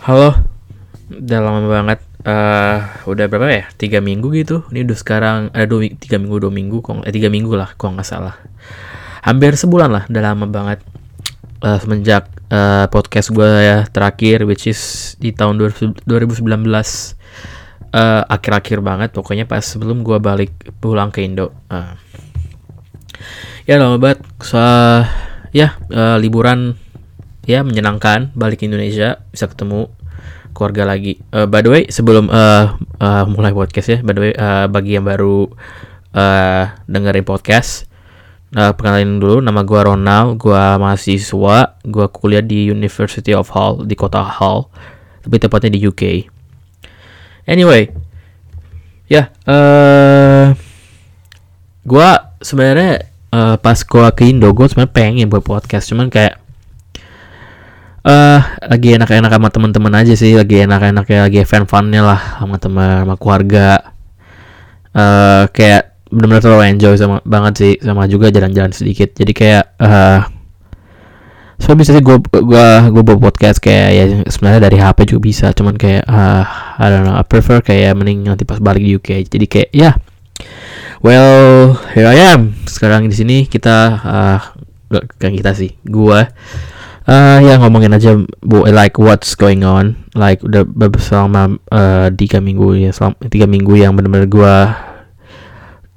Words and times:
Halo, 0.00 0.32
udah 1.12 1.38
lama 1.44 1.60
banget. 1.68 2.00
eh 2.20 2.78
udah 3.08 3.24
berapa 3.32 3.48
ya? 3.48 3.64
Tiga 3.80 4.04
minggu 4.04 4.28
gitu. 4.36 4.64
Ini 4.72 4.84
udah 4.84 4.96
sekarang 4.96 5.38
ada 5.56 5.64
dua 5.64 5.80
mi- 5.88 5.96
tiga 5.96 6.20
minggu 6.20 6.36
dua 6.36 6.52
minggu, 6.52 6.84
kok 6.84 7.00
eh 7.08 7.12
tiga 7.12 7.32
minggu 7.32 7.52
lah, 7.56 7.72
kok 7.76 7.88
nggak 7.92 8.04
salah. 8.04 8.36
Hampir 9.24 9.56
sebulan 9.56 9.88
lah, 9.88 10.04
udah 10.08 10.22
lama 10.24 10.44
banget. 10.48 10.80
Eh, 11.60 11.78
semenjak 11.80 12.28
eh, 12.48 12.86
podcast 12.92 13.32
gue 13.32 13.48
ya 13.48 13.78
terakhir, 13.88 14.44
which 14.48 14.68
is 14.68 14.80
di 15.20 15.32
tahun 15.32 15.60
2000 15.60 16.04
2019 16.04 17.16
eh, 17.92 18.22
akhir-akhir 18.28 18.78
banget. 18.84 19.10
Pokoknya 19.16 19.44
pas 19.48 19.64
sebelum 19.64 20.04
gue 20.04 20.16
balik 20.20 20.52
pulang 20.80 21.08
ke 21.12 21.24
Indo. 21.24 21.52
Eh, 21.72 21.92
ya 23.64 23.80
lama 23.80 23.96
banget. 23.96 24.20
So, 24.44 24.60
ya 25.56 25.76
eh, 25.88 26.16
liburan 26.20 26.76
ya 27.50 27.66
menyenangkan 27.66 28.30
balik 28.38 28.62
Indonesia 28.62 29.18
bisa 29.34 29.50
ketemu 29.50 29.90
keluarga 30.54 30.86
lagi. 30.86 31.18
Eh, 31.34 31.46
by 31.46 31.60
the 31.62 31.70
way 31.70 31.82
sebelum 31.90 32.30
eh, 32.30 32.66
eh, 33.02 33.24
mulai 33.26 33.54
podcast 33.54 33.88
ya, 33.90 33.98
by 34.02 34.12
the 34.14 34.22
way 34.22 34.32
eh, 34.34 34.66
bagi 34.70 34.94
yang 34.98 35.06
baru 35.06 35.50
eh, 36.14 36.64
dengerin 36.86 37.26
podcast, 37.26 37.86
eh, 38.54 38.70
perkenalin 38.74 39.18
dulu 39.18 39.36
nama 39.42 39.62
gua 39.66 39.94
Ronald, 39.94 40.38
gua 40.38 40.78
mahasiswa, 40.78 41.80
gua 41.86 42.06
kuliah 42.10 42.42
di 42.42 42.70
University 42.70 43.34
of 43.34 43.50
Hull 43.54 43.86
di 43.86 43.94
kota 43.94 44.22
Hull, 44.22 44.70
tapi 45.22 45.36
tepatnya 45.38 45.74
di 45.74 45.80
UK. 45.86 46.02
Anyway, 47.50 47.90
ya 49.10 49.30
eh 49.46 50.54
gua 51.82 52.36
sebenarnya 52.38 53.06
eh, 53.32 53.56
pas 53.58 53.78
gua 53.86 54.12
ke 54.14 54.28
Indo, 54.28 54.50
gua 54.54 54.66
sebenarnya 54.70 54.94
pengen 54.94 55.26
buat 55.30 55.42
podcast, 55.46 55.90
cuman 55.90 56.10
kayak 56.10 56.38
eh 58.00 58.40
lagi 58.64 58.96
enak-enak 58.96 59.28
sama 59.32 59.48
teman-teman 59.52 59.92
aja 60.00 60.14
sih, 60.16 60.32
lagi 60.32 60.64
enak-enaknya 60.64 61.28
lagi 61.28 61.44
fun-funnya 61.44 62.00
lah 62.00 62.20
sama 62.40 62.56
teman, 62.56 63.04
sama 63.04 63.14
keluarga. 63.20 63.68
eh 64.96 65.44
kayak 65.54 65.82
benar-benar 66.10 66.42
terlalu 66.42 66.64
enjoy 66.74 66.94
sama 66.98 67.22
banget 67.22 67.54
sih, 67.60 67.72
sama 67.78 68.08
juga 68.10 68.32
jalan-jalan 68.34 68.72
sedikit. 68.74 69.14
Jadi 69.14 69.32
kayak 69.36 69.64
eh 69.78 70.20
so 71.60 71.76
bisa 71.76 71.92
sih 71.92 72.00
gue 72.00 72.16
gua 72.40 72.88
gue 72.88 73.02
bawa 73.04 73.20
podcast 73.20 73.60
kayak 73.60 73.88
ya 73.92 74.04
sebenarnya 74.32 74.64
dari 74.64 74.80
HP 74.80 74.98
juga 75.12 75.20
bisa, 75.20 75.46
cuman 75.52 75.76
kayak 75.76 76.08
eh 76.08 76.44
I 76.80 76.86
don't 76.88 77.04
know, 77.04 77.14
I 77.14 77.22
prefer 77.22 77.60
kayak 77.60 77.92
mending 78.00 78.24
nanti 78.24 78.48
pas 78.48 78.56
balik 78.58 78.80
di 78.80 78.96
UK. 78.96 79.28
Jadi 79.28 79.44
kayak 79.44 79.68
ya 79.76 79.92
well 81.04 81.76
here 81.92 82.08
I 82.08 82.32
am. 82.32 82.56
Sekarang 82.64 83.04
di 83.06 83.14
sini 83.14 83.36
kita 83.44 83.76
eh 84.00 84.40
kan 85.20 85.30
kita 85.36 85.52
sih, 85.52 85.76
gua 85.84 86.26
eh 87.10 87.38
ya 87.42 87.58
ngomongin 87.58 87.90
aja 87.90 88.14
bu 88.38 88.70
like 88.70 88.94
what's 88.96 89.34
going 89.34 89.66
on? 89.66 89.98
Like 90.14 90.46
udah 90.46 90.62
selama 91.02 91.58
eh, 91.66 92.08
tiga 92.14 92.38
minggu 92.38 92.78
ya 92.78 92.94
selama 92.94 93.18
tiga 93.26 93.50
minggu 93.50 93.74
yang 93.74 93.98
benar-benar 93.98 94.30
gua 94.30 94.54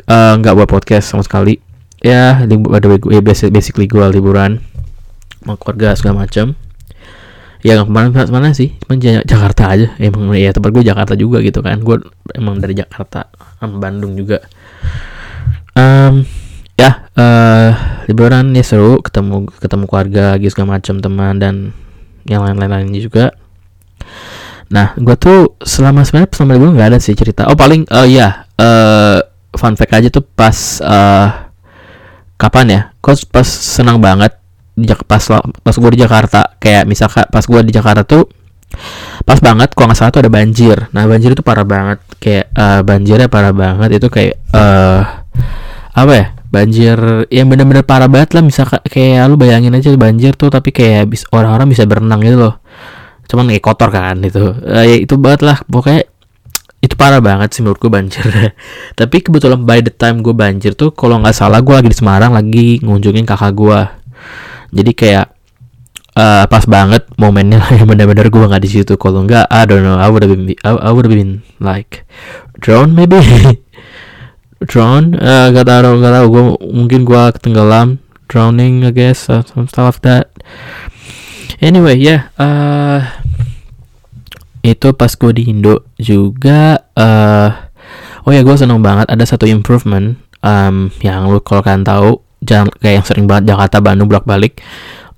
eh, 0.09 0.33
nggak 0.41 0.53
buat 0.57 0.69
podcast 0.69 1.13
sama 1.13 1.21
sekali. 1.21 1.61
Ya 2.01 2.41
libu- 2.43 2.67
by 2.67 2.81
the 2.81 2.89
way, 2.89 2.99
gue- 2.99 3.21
basi- 3.23 3.53
basically 3.53 3.85
gua 3.85 4.09
liburan 4.09 4.59
sama 5.39 5.55
keluarga 5.55 5.93
segala 5.95 6.25
macam 6.25 6.55
ya 7.63 7.79
nggak 7.79 7.87
ke 7.87 7.93
mana 7.95 8.07
mana 8.27 8.47
sih 8.51 8.75
cuma 8.83 8.99
Ja- 8.99 9.23
Jakarta 9.23 9.71
aja. 9.71 9.93
Emang 9.95 10.33
ya 10.35 10.49
tempat 10.51 10.73
gue 10.73 10.83
Jakarta 10.83 11.13
juga 11.15 11.39
gitu 11.39 11.61
kan. 11.61 11.79
Gue 11.79 12.01
emang 12.33 12.57
dari 12.59 12.73
Jakarta 12.73 13.29
sama 13.61 13.79
Bandung 13.79 14.17
juga. 14.19 14.41
Em, 15.73 16.27
ya 16.73 17.05
eh 17.13 17.69
liburan 18.09 18.53
ya 18.57 18.63
seru. 18.65 18.99
Ketemu 18.99 19.49
ketemu 19.61 19.83
keluarga 19.85 20.25
gitu 20.41 20.51
segala 20.57 20.79
macam 20.79 20.97
teman 20.99 21.33
dan 21.37 21.55
yang 22.23 22.43
lain-lain 22.43 22.71
lainnya 22.71 23.01
juga. 23.03 23.25
Nah 24.73 24.97
gue 24.97 25.15
tuh 25.19 25.53
selama 25.61 26.01
sebenarnya 26.01 26.33
selama 26.33 26.51
liburan 26.57 26.73
nggak 26.79 26.89
ada 26.95 26.99
sih 26.99 27.13
cerita. 27.13 27.45
Oh 27.51 27.57
paling 27.57 27.85
oh 27.93 28.07
ya 28.07 28.47
eh 28.57 29.19
fun 29.53 29.77
fact 29.77 29.93
aja 29.93 30.09
tuh 30.09 30.25
pas 30.25 30.57
eh 30.81 31.29
kapan 32.37 32.65
ya? 32.69 32.81
Kok 33.03 33.29
pas 33.29 33.45
senang 33.45 34.01
banget 34.01 34.33
pas 35.05 35.21
pas 35.61 35.75
gue 35.77 35.91
di 35.93 35.99
Jakarta. 36.01 36.57
Kayak 36.57 36.89
misalkan 36.89 37.29
pas 37.29 37.45
gue 37.45 37.59
di 37.61 37.73
Jakarta 37.75 38.01
tuh 38.01 38.25
pas 39.23 39.37
banget 39.37 39.69
kalau 39.77 39.93
nggak 39.93 39.99
salah 40.01 40.09
tuh 40.09 40.25
ada 40.25 40.31
banjir. 40.33 40.89
Nah 40.89 41.05
banjir 41.05 41.37
itu 41.37 41.45
parah 41.45 41.67
banget. 41.67 42.01
Kayak 42.17 42.49
eh, 42.57 42.81
banjirnya 42.81 43.29
parah 43.29 43.53
banget. 43.53 44.01
Itu 44.01 44.09
kayak 44.09 44.35
eh 44.49 45.01
apa 45.93 46.13
ya 46.17 46.27
banjir 46.53 47.25
yang 47.33 47.49
bener-bener 47.49 47.81
parah 47.81 48.05
banget 48.05 48.37
lah 48.37 48.45
misalkan 48.45 48.77
kayak 48.85 49.25
lu 49.25 49.41
bayangin 49.41 49.73
aja 49.73 49.89
banjir 49.97 50.37
tuh 50.37 50.53
tapi 50.53 50.69
kayak 50.69 51.09
bis 51.09 51.25
orang-orang 51.33 51.65
bisa 51.73 51.89
berenang 51.89 52.21
gitu 52.21 52.37
loh. 52.37 52.61
Cuman 53.25 53.49
kayak 53.49 53.63
kotor 53.65 53.89
kan 53.89 54.21
itu. 54.21 54.53
Eh, 54.61 54.85
ya 54.85 54.95
itu 55.01 55.17
banget 55.17 55.41
lah 55.41 55.57
pokoknya 55.65 56.05
itu 56.83 56.93
parah 56.93 57.23
banget 57.23 57.57
sih 57.57 57.65
menurut 57.65 57.81
gue 57.81 57.89
banjir. 57.89 58.21
Tapi 58.99 59.17
kebetulan 59.25 59.65
by 59.65 59.81
the 59.81 59.89
time 59.89 60.21
gue 60.21 60.35
banjir 60.37 60.77
tuh 60.77 60.93
kalau 60.93 61.17
nggak 61.17 61.33
salah 61.33 61.57
gue 61.65 61.73
lagi 61.73 61.89
di 61.89 61.97
Semarang 61.97 62.37
lagi 62.37 62.77
ngunjungin 62.85 63.25
kakak 63.25 63.53
gue 63.57 63.79
jadi 64.73 64.91
kayak 64.93 65.25
eh, 66.17 66.45
pas 66.45 66.63
banget 66.69 67.09
momennya 67.17 67.65
yang 67.81 67.89
bener-bener 67.89 68.29
gue 68.29 68.45
nggak 68.45 68.61
di 68.61 68.69
situ. 68.69 68.93
Kalau 69.01 69.25
nggak 69.25 69.49
I 69.49 69.65
don't 69.65 69.81
know 69.81 69.97
I 69.97 70.05
would 70.05 70.21
have 70.21 70.29
been 70.29 70.53
I 70.61 70.93
would 70.93 71.09
have 71.09 71.15
been 71.17 71.41
like 71.57 72.05
drone 72.61 72.93
maybe 72.93 73.17
drown? 74.65 75.15
Eh 75.17 75.47
gak 75.51 75.65
tau 75.67 75.97
gak 75.99 76.13
tau 76.13 76.25
gue 76.31 76.43
mungkin 76.71 77.03
gue 77.03 77.21
ketenggelam 77.37 77.99
drowning 78.31 78.87
I 78.87 78.91
guess 78.95 79.29
uh, 79.29 79.43
some 79.45 79.67
stuff 79.69 79.99
like 79.99 80.05
that. 80.07 80.25
Anyway 81.63 81.99
ya 81.99 82.33
eh 82.39 83.01
itu 84.63 84.95
pas 84.95 85.11
gue 85.11 85.31
di 85.35 85.51
Indo 85.51 85.83
juga 85.99 86.79
eh 86.95 87.49
oh 88.23 88.31
ya 88.31 88.41
gue 88.41 88.55
seneng 88.55 88.79
banget 88.79 89.11
ada 89.11 89.23
satu 89.27 89.43
improvement. 89.47 90.15
Em, 90.43 90.91
yang 90.99 91.31
lu 91.31 91.39
kalau 91.39 91.63
kalian 91.63 91.87
tahu 91.87 92.19
jalan 92.43 92.67
kayak 92.83 92.99
yang 92.99 93.05
sering 93.07 93.25
banget 93.31 93.55
Jakarta 93.55 93.79
Bandung 93.79 94.11
bolak 94.11 94.27
balik 94.27 94.59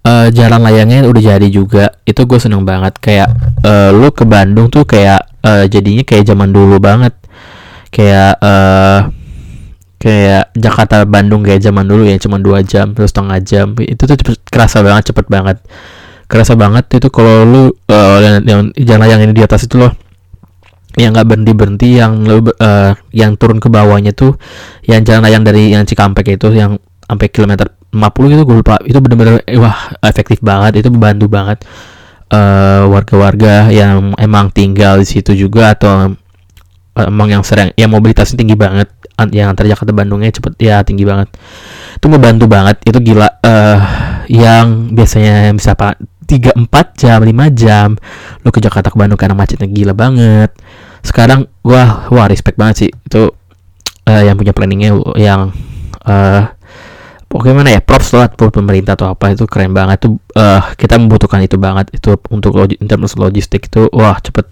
eh 0.06 0.30
jalan 0.30 0.62
layangnya 0.62 1.02
udah 1.10 1.22
jadi 1.34 1.48
juga. 1.50 1.90
Itu 2.06 2.30
gue 2.30 2.38
seneng 2.38 2.62
banget. 2.62 3.02
Kayak 3.02 3.34
eh, 3.66 3.90
lu 3.90 4.14
ke 4.14 4.22
Bandung 4.22 4.70
tuh 4.70 4.86
kayak 4.86 5.42
eh, 5.42 5.66
jadinya 5.66 6.06
kayak 6.06 6.30
zaman 6.30 6.54
dulu 6.54 6.78
banget. 6.78 7.18
Kayak 7.90 8.38
eh 8.38 9.00
kayak 10.00 10.52
Jakarta 10.56 11.08
Bandung 11.08 11.42
kayak 11.42 11.64
zaman 11.64 11.88
dulu 11.88 12.04
ya 12.06 12.20
cuma 12.20 12.38
dua 12.38 12.62
jam 12.62 12.92
terus 12.94 13.12
setengah 13.12 13.40
jam. 13.42 13.68
Itu 13.80 14.06
tuh 14.06 14.18
cepet, 14.18 14.38
kerasa 14.48 14.84
banget 14.86 15.12
cepet 15.14 15.26
banget. 15.32 15.58
Kerasa 16.26 16.54
banget 16.58 16.90
itu 16.98 17.08
kalau 17.14 17.46
lu 17.46 17.64
eh, 17.90 18.18
yang, 18.24 18.36
yang 18.46 18.62
jalan 18.74 19.08
yang 19.08 19.22
ini 19.26 19.34
di 19.36 19.44
atas 19.46 19.66
itu 19.70 19.78
loh. 19.80 19.94
Yang 20.96 21.12
nggak 21.20 21.28
berhenti 21.28 21.52
berhenti 21.54 21.90
yang 22.00 22.24
lu 22.24 22.40
eh, 22.56 22.92
yang 23.12 23.36
turun 23.36 23.60
ke 23.60 23.68
bawahnya 23.68 24.16
tuh 24.16 24.40
yang 24.88 25.04
jalan 25.04 25.28
layang 25.28 25.44
dari 25.44 25.76
yang 25.76 25.84
Cikampek 25.84 26.40
itu 26.40 26.50
yang 26.56 26.80
sampai 27.06 27.28
kilometer 27.30 27.70
50 27.94 28.32
gitu 28.32 28.42
gue 28.48 28.58
lupa. 28.64 28.76
Itu 28.84 29.00
bener-bener 29.00 29.44
eh, 29.48 29.60
wah 29.60 29.96
efektif 30.04 30.40
banget 30.44 30.84
itu 30.84 30.90
membantu 30.92 31.28
banget. 31.32 31.64
Warga-warga 32.86 33.72
yang 33.72 34.12
emang 34.20 34.52
tinggal 34.52 35.00
di 35.00 35.08
situ 35.08 35.32
juga 35.38 35.72
atau 35.72 36.12
emang 36.96 37.28
yang 37.32 37.44
sering 37.44 37.72
yang 37.76 37.92
mobilitasnya 37.92 38.40
tinggi 38.40 38.56
banget. 38.56 38.88
an- 38.88 38.95
yang 39.32 39.56
antar 39.56 39.66
Jakarta 39.66 39.92
Bandungnya 39.96 40.32
cepet 40.32 40.54
ya 40.60 40.84
tinggi 40.84 41.08
banget. 41.08 41.32
Itu 41.98 42.12
ngebantu 42.12 42.46
banget 42.52 42.82
itu 42.84 43.00
gila. 43.00 43.30
Eh 43.42 43.80
yang 44.32 44.92
biasanya 44.92 45.54
bisa 45.54 45.78
pak 45.78 46.02
3 46.26 46.58
4 46.58 46.68
jam 46.98 47.20
5 47.22 47.32
jam 47.54 47.88
lu 48.42 48.50
ke 48.50 48.58
Jakarta 48.58 48.90
ke 48.90 48.98
Bandung 48.98 49.20
karena 49.20 49.38
macetnya 49.38 49.70
gila 49.70 49.94
banget. 49.94 50.52
Sekarang 51.06 51.48
wah 51.62 52.10
wah 52.12 52.28
respect 52.28 52.58
banget 52.60 52.88
sih. 52.88 52.90
Itu 52.92 53.32
eh, 54.10 54.24
yang 54.28 54.36
punya 54.36 54.52
planningnya 54.52 54.92
yang 55.18 55.54
eh 56.06 56.44
Pokoknya 57.26 57.56
mana 57.58 57.70
ya 57.74 57.82
props 57.82 58.14
buat 58.16 58.38
pemerintah 58.54 58.94
atau 58.96 59.12
apa 59.12 59.34
itu 59.34 59.44
keren 59.50 59.74
banget. 59.76 60.08
Tuh 60.08 60.22
eh 60.38 60.64
kita 60.78 60.96
membutuhkan 61.02 61.42
itu 61.42 61.58
banget. 61.60 61.92
Itu 61.92 62.16
untuk 62.32 62.56
logi, 62.56 62.78
in 62.80 62.88
terms 62.88 63.18
logistik 63.18 63.68
itu 63.68 63.90
wah 63.92 64.16
cepet. 64.22 64.46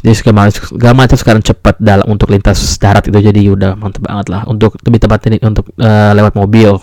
Jadi 0.00 0.14
segala 0.14 0.94
macam 0.94 1.16
sekarang 1.18 1.42
cepet 1.42 1.76
dalam 1.82 2.06
untuk 2.08 2.30
lintas 2.30 2.58
darat 2.78 3.04
itu. 3.10 3.18
Jadi 3.18 3.40
udah 3.50 3.76
mantep 3.76 4.06
banget 4.06 4.30
lah. 4.30 4.46
Untuk 4.46 4.78
lebih 4.86 5.02
tepatnya 5.02 5.36
nih, 5.36 5.42
untuk 5.42 5.68
eh, 5.76 6.12
lewat 6.16 6.32
mobil. 6.38 6.78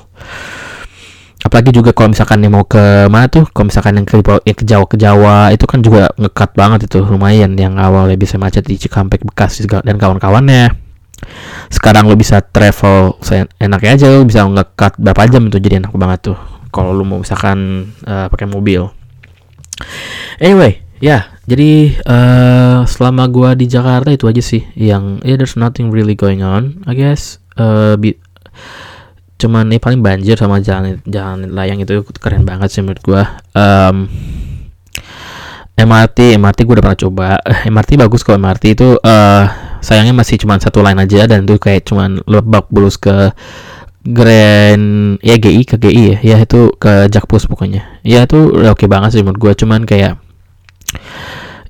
Apalagi 1.41 1.73
juga 1.73 1.89
kalau 1.89 2.13
misalkan 2.13 2.37
yang 2.45 2.53
mau 2.53 2.69
ke 2.69 3.09
mana 3.09 3.25
tuh 3.25 3.49
kalau 3.49 3.73
misalkan 3.73 3.97
yang 3.97 4.05
ke 4.05 4.13
yang 4.45 4.57
ke 4.61 4.61
Jawa 4.61 4.85
ke 4.85 4.97
Jawa 5.01 5.35
itu 5.49 5.65
kan 5.65 5.81
juga 5.81 6.13
ngekat 6.13 6.53
banget 6.53 6.79
itu. 6.85 7.01
Lumayan 7.01 7.57
yang 7.57 7.81
awalnya 7.81 8.13
bisa 8.13 8.37
macet 8.37 8.61
di 8.69 8.77
Cikampek 8.77 9.25
Bekasi 9.25 9.65
dan 9.65 9.97
kawan-kawannya 9.97 10.90
sekarang 11.71 12.05
lo 12.09 12.15
bisa 12.19 12.41
travel 12.43 13.15
enaknya 13.57 13.91
aja 13.95 14.05
lo 14.11 14.25
bisa 14.27 14.43
ngekat 14.45 14.99
berapa 14.99 15.27
jam 15.31 15.47
itu 15.47 15.57
jadi 15.61 15.81
enak 15.81 15.93
banget 15.95 16.33
tuh. 16.33 16.39
Kalau 16.71 16.95
lo 16.95 17.03
mau 17.03 17.19
misalkan 17.19 17.91
eh, 18.05 18.27
pakai 18.31 18.47
mobil. 18.47 18.87
Anyway 20.37 20.81
ya 21.01 21.33
jadi 21.49 21.97
eh, 21.97 22.79
selama 22.85 23.25
gua 23.27 23.57
di 23.57 23.65
Jakarta 23.65 24.13
itu 24.13 24.29
aja 24.29 24.41
sih 24.43 24.61
yang 24.77 25.17
ya 25.25 25.33
there's 25.35 25.57
nothing 25.57 25.89
really 25.89 26.13
going 26.13 26.45
on 26.45 26.81
I 26.85 26.93
guess. 26.93 27.41
Eh, 27.57 27.95
bi- 27.97 28.19
cuman 29.41 29.73
nih 29.73 29.81
paling 29.81 30.05
banjir 30.05 30.37
sama 30.37 30.61
jalan 30.61 31.01
jalan 31.09 31.49
layang 31.49 31.81
itu 31.81 32.05
keren 32.21 32.45
banget 32.45 32.69
sih 32.69 32.85
menurut 32.85 33.01
gua. 33.01 33.23
Em, 33.57 34.05
MRT 35.79 36.35
MRT 36.37 36.59
gue 36.67 36.73
udah 36.77 36.85
pernah 36.85 36.99
coba. 36.99 37.27
MRT 37.71 37.89
bagus 37.97 38.21
kok 38.21 38.35
MRT 38.37 38.63
itu 38.75 38.87
uh, 38.99 39.43
sayangnya 39.81 40.13
masih 40.13 40.37
cuma 40.37 40.59
satu 40.59 40.83
line 40.83 40.99
aja 40.99 41.25
dan 41.25 41.47
itu 41.47 41.57
kayak 41.57 41.87
cuman 41.87 42.21
lebak 42.27 42.67
bulus 42.69 42.99
ke 42.99 43.33
Grand 44.01 45.21
ya 45.21 45.37
GI 45.37 45.61
ke 45.61 45.77
GI 45.77 46.03
ya. 46.17 46.17
Ya 46.25 46.37
itu 46.41 46.73
ke 46.81 47.05
Jakpus 47.07 47.45
pokoknya. 47.45 48.01
Ya 48.01 48.25
itu 48.25 48.49
oke 48.49 48.73
okay 48.73 48.87
banget 48.89 49.13
sih 49.13 49.21
menurut 49.21 49.37
gue 49.37 49.53
cuman 49.61 49.85
kayak 49.85 50.17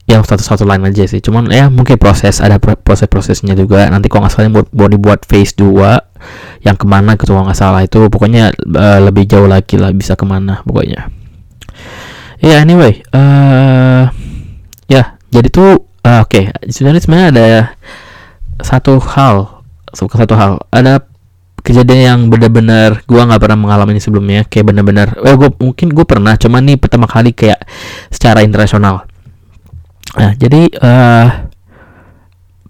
yang 0.07 0.23
satu-satu 0.23 0.63
line 0.63 0.87
aja 0.87 1.03
sih. 1.11 1.19
Cuman 1.19 1.51
ya 1.51 1.67
mungkin 1.67 1.99
proses 1.99 2.39
ada 2.39 2.55
proses-prosesnya 2.57 3.51
juga. 3.53 3.87
Nanti 3.91 4.07
kok 4.07 4.23
nggak 4.23 4.31
salah 4.31 4.47
mau, 4.47 4.63
mau 4.71 4.87
dibuat 4.87 5.27
phase 5.27 5.55
2 5.59 6.63
yang 6.63 6.79
ke 6.79 6.87
mana 6.87 7.19
gitu 7.19 7.35
kalau 7.35 7.47
nggak 7.51 7.59
salah. 7.59 7.83
Itu 7.83 8.07
pokoknya 8.07 8.55
uh, 8.55 8.99
lebih 9.03 9.27
jauh 9.27 9.51
lagi 9.51 9.75
lah 9.75 9.91
bisa 9.91 10.15
ke 10.15 10.23
mana 10.23 10.63
pokoknya 10.63 11.20
ya 12.41 12.57
yeah, 12.57 12.59
anyway 12.65 12.99
uh, 13.13 14.09
ya 14.89 14.93
yeah, 14.97 15.05
jadi 15.29 15.47
tuh 15.53 15.85
uh, 16.03 16.25
oke 16.25 16.29
okay. 16.29 16.43
sebenarnya 16.67 17.01
sebenarnya 17.01 17.29
ada 17.31 17.47
satu 18.61 18.97
hal 19.01 19.63
satu 19.93 20.33
hal 20.35 20.61
ada 20.73 21.05
kejadian 21.61 22.01
yang 22.01 22.19
benar-benar 22.33 23.05
gua 23.05 23.29
nggak 23.29 23.41
pernah 23.45 23.59
mengalami 23.59 23.97
ini 23.97 24.01
sebelumnya 24.01 24.41
kayak 24.49 24.73
benar-benar 24.73 25.13
eh 25.21 25.37
gua 25.37 25.53
mungkin 25.61 25.93
gue 25.93 26.05
pernah 26.09 26.33
cuman 26.33 26.65
nih 26.65 26.77
pertama 26.81 27.05
kali 27.05 27.37
kayak 27.37 27.61
secara 28.09 28.41
internasional 28.41 29.05
Nah, 30.11 30.35
jadi 30.35 30.67
uh, 30.75 31.27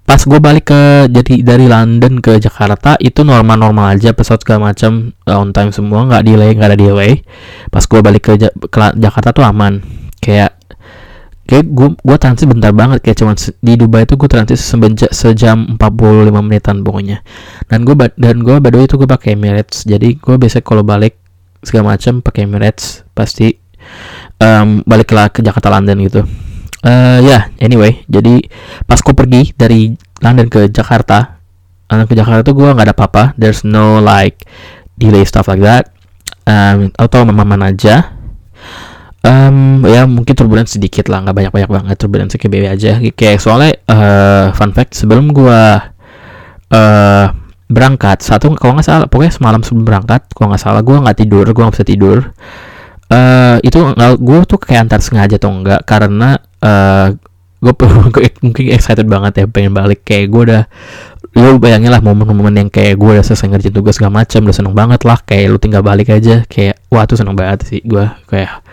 pas 0.01 0.19
gue 0.19 0.39
balik 0.41 0.73
ke 0.73 0.81
jadi 1.07 1.45
dari 1.45 1.65
London 1.69 2.19
ke 2.19 2.41
Jakarta 2.41 2.97
itu 2.99 3.21
normal-normal 3.21 3.95
aja 3.95 4.11
pesawat 4.11 4.41
segala 4.43 4.73
macam 4.73 5.15
uh, 5.29 5.39
on 5.39 5.53
time 5.55 5.71
semua 5.71 6.09
nggak 6.09 6.23
delay 6.25 6.51
nggak 6.57 6.69
ada 6.73 6.79
delay. 6.79 7.21
Pas 7.69 7.85
gue 7.85 7.99
balik 8.01 8.21
ke, 8.27 8.33
ke 8.43 8.77
Jakarta 8.97 9.29
tuh 9.31 9.45
aman. 9.45 9.79
Kayak 10.19 10.57
kayak 11.45 11.67
gue 11.69 11.89
gue 11.95 12.17
transit 12.17 12.47
bentar 12.47 12.71
banget 12.71 13.03
kayak 13.03 13.17
cuman 13.23 13.35
di 13.59 13.73
Dubai 13.77 14.03
itu 14.03 14.15
gue 14.17 14.29
transit 14.29 14.59
semenjak 14.59 15.11
sejam 15.13 15.77
45 15.79 16.33
menitan 16.43 16.83
pokoknya. 16.83 17.23
Dan 17.69 17.87
gue 17.87 17.95
dan 18.17 18.41
gue 18.43 18.57
by 18.57 18.69
itu 18.83 18.97
gue 18.99 19.07
pakai 19.07 19.37
Emirates 19.37 19.87
jadi 19.87 20.17
gue 20.17 20.35
biasa 20.35 20.59
kalau 20.65 20.83
balik 20.83 21.21
segala 21.61 21.93
macam 21.95 22.25
pakai 22.25 22.49
Emirates 22.49 23.05
pasti 23.13 23.53
um, 24.41 24.81
balik 24.83 25.13
ke 25.13 25.39
Jakarta 25.45 25.69
London 25.69 25.97
gitu 26.01 26.21
uh, 26.85 27.19
ya 27.21 27.29
yeah, 27.29 27.41
anyway 27.61 28.01
jadi 28.09 28.45
pas 28.85 29.01
gue 29.01 29.15
pergi 29.15 29.53
dari 29.57 29.93
London 30.21 30.47
ke 30.47 30.69
Jakarta 30.69 31.41
London 31.91 32.07
ke 32.07 32.15
Jakarta 32.15 32.41
tuh 32.47 32.55
gue 32.55 32.69
nggak 32.71 32.87
ada 32.87 32.95
apa-apa. 32.95 33.23
There's 33.35 33.67
no 33.67 33.99
like 33.99 34.47
delay 34.95 35.27
stuff 35.27 35.51
like 35.51 35.59
that. 35.59 35.91
Um, 36.47 36.87
atau 36.95 37.27
memang 37.27 37.59
aja. 37.59 38.15
Um, 39.21 39.85
ya 39.85 40.09
mungkin 40.09 40.33
turbulence 40.33 40.79
sedikit 40.79 41.05
lah 41.05 41.21
nggak 41.21 41.35
banyak 41.37 41.51
banyak 41.53 41.69
banget 41.69 41.95
turbulence 41.99 42.39
kayak 42.39 42.51
BB 42.55 42.65
aja. 42.71 42.91
Kayak 43.11 43.43
soalnya 43.43 43.75
uh, 43.91 44.55
fun 44.55 44.71
fact 44.71 44.95
sebelum 44.95 45.35
gue 45.35 45.61
uh, 46.71 47.25
berangkat 47.67 48.23
satu 48.23 48.55
kalau 48.55 48.79
nggak 48.79 48.87
salah 48.87 49.07
pokoknya 49.11 49.35
semalam 49.35 49.61
sebelum 49.63 49.83
berangkat 49.83 50.31
kalau 50.31 50.55
nggak 50.55 50.63
salah 50.63 50.81
gue 50.81 50.95
nggak 50.95 51.17
tidur 51.19 51.43
gue 51.43 51.61
nggak 51.61 51.75
bisa 51.75 51.85
tidur. 51.85 52.17
Uh, 53.11 53.59
itu 53.67 53.75
gue 54.23 54.37
tuh 54.47 54.55
kayak 54.63 54.87
antar 54.87 55.03
sengaja 55.03 55.35
atau 55.35 55.51
enggak 55.51 55.83
karena 55.83 56.39
uh, 56.61 57.07
gue 57.61 57.73
mungkin 58.45 58.63
excited 58.73 59.05
banget 59.05 59.43
ya 59.43 59.45
pengen 59.45 59.73
balik. 59.73 60.01
Kayak 60.01 60.25
gue 60.33 60.41
udah 60.49 60.63
lu 61.31 61.63
bayangin 61.63 61.95
lah 61.95 62.03
momen-momen 62.03 62.51
yang 62.59 62.67
kayak 62.67 62.99
gue 62.99 63.15
udah 63.15 63.23
selesai 63.23 63.47
ngerjain 63.47 63.71
tugas 63.71 63.95
segala 63.95 64.19
macam 64.19 64.43
udah 64.43 64.57
seneng 64.57 64.75
banget 64.75 65.01
lah. 65.07 65.21
Kayak 65.23 65.45
lu 65.55 65.57
tinggal 65.61 65.85
balik 65.85 66.11
aja 66.11 66.43
kayak 66.49 66.81
wah 66.91 67.07
tuh 67.07 67.15
seneng 67.15 67.37
banget 67.37 67.63
sih 67.63 67.79
gue 67.85 68.03
kayak 68.27 68.65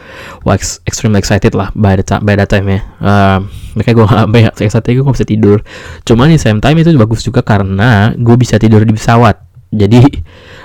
wah 0.42 0.58
extremely 0.88 1.22
excited 1.22 1.54
lah 1.54 1.70
by 1.78 1.94
the 1.94 2.02
time 2.02 2.24
by 2.24 2.34
that 2.34 2.50
time 2.50 2.66
ya. 2.66 2.80
Um, 2.98 3.52
makanya 3.78 3.94
gue 3.94 4.06
gak 4.08 4.28
banyak 4.34 4.54
excited 4.58 4.90
gue 4.90 5.04
bisa 5.04 5.28
tidur. 5.28 5.58
Cuman 6.02 6.32
di 6.32 6.40
same 6.40 6.58
time 6.58 6.82
itu 6.82 6.90
bagus 6.98 7.22
juga 7.22 7.44
karena 7.44 8.16
gue 8.16 8.36
bisa 8.40 8.58
tidur 8.58 8.82
di 8.82 8.90
pesawat. 8.96 9.38
Jadi 9.68 10.00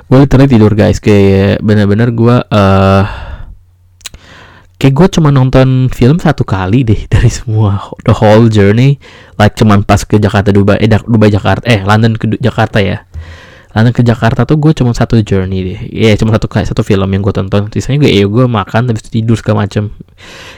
gue 0.07 0.17
literally 0.17 0.49
tidur 0.49 0.71
guys. 0.73 0.97
Kayak 1.03 1.61
bener-bener 1.61 2.09
gue 2.15 2.35
uh, 2.39 3.03
kayak 4.83 4.99
gue 4.99 5.07
cuma 5.15 5.31
nonton 5.31 5.87
film 5.87 6.19
satu 6.19 6.43
kali 6.43 6.83
deh 6.83 7.07
dari 7.13 7.31
semua 7.31 7.95
the 8.03 8.11
whole 8.11 8.51
journey. 8.51 8.99
Like 9.39 9.55
cuman 9.55 9.87
pas 9.87 10.03
ke 10.03 10.19
Jakarta 10.19 10.51
Dubai 10.51 10.75
eh 10.83 10.91
Dubai 10.91 11.31
Jakarta 11.31 11.63
eh 11.71 11.79
London 11.87 12.19
ke 12.19 12.35
Jakarta 12.35 12.83
ya. 12.83 13.07
London 13.73 13.95
ke 13.95 14.05
Jakarta 14.05 14.45
tuh 14.45 14.59
gue 14.59 14.75
cuma 14.75 14.91
satu 14.91 15.23
journey 15.23 15.63
deh. 15.63 15.79
Ya 15.87 16.11
yeah, 16.11 16.15
cuma 16.19 16.35
satu 16.35 16.51
kayak 16.51 16.67
satu 16.67 16.83
film 16.83 17.07
yang 17.07 17.23
gue 17.23 17.31
tonton. 17.31 17.71
Sisanya 17.71 18.03
gue 18.03 18.11
ya 18.11 18.27
gue 18.27 18.45
makan 18.45 18.91
habis 18.91 19.07
tidur 19.07 19.39
segala 19.39 19.65
macem. 19.65 19.87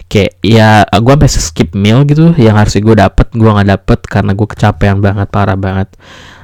Kayak 0.09 0.41
ya 0.41 0.83
gue 0.89 1.13
sampai 1.13 1.29
skip 1.29 1.69
meal 1.77 2.01
gitu 2.09 2.33
yang 2.41 2.57
harusnya 2.57 2.81
gue 2.81 2.95
dapet 2.97 3.29
gue 3.29 3.45
nggak 3.45 3.69
dapet 3.77 3.99
karena 4.09 4.31
gue 4.33 4.47
kecapean 4.49 5.05
banget 5.05 5.29
parah 5.29 5.55
banget. 5.55 5.93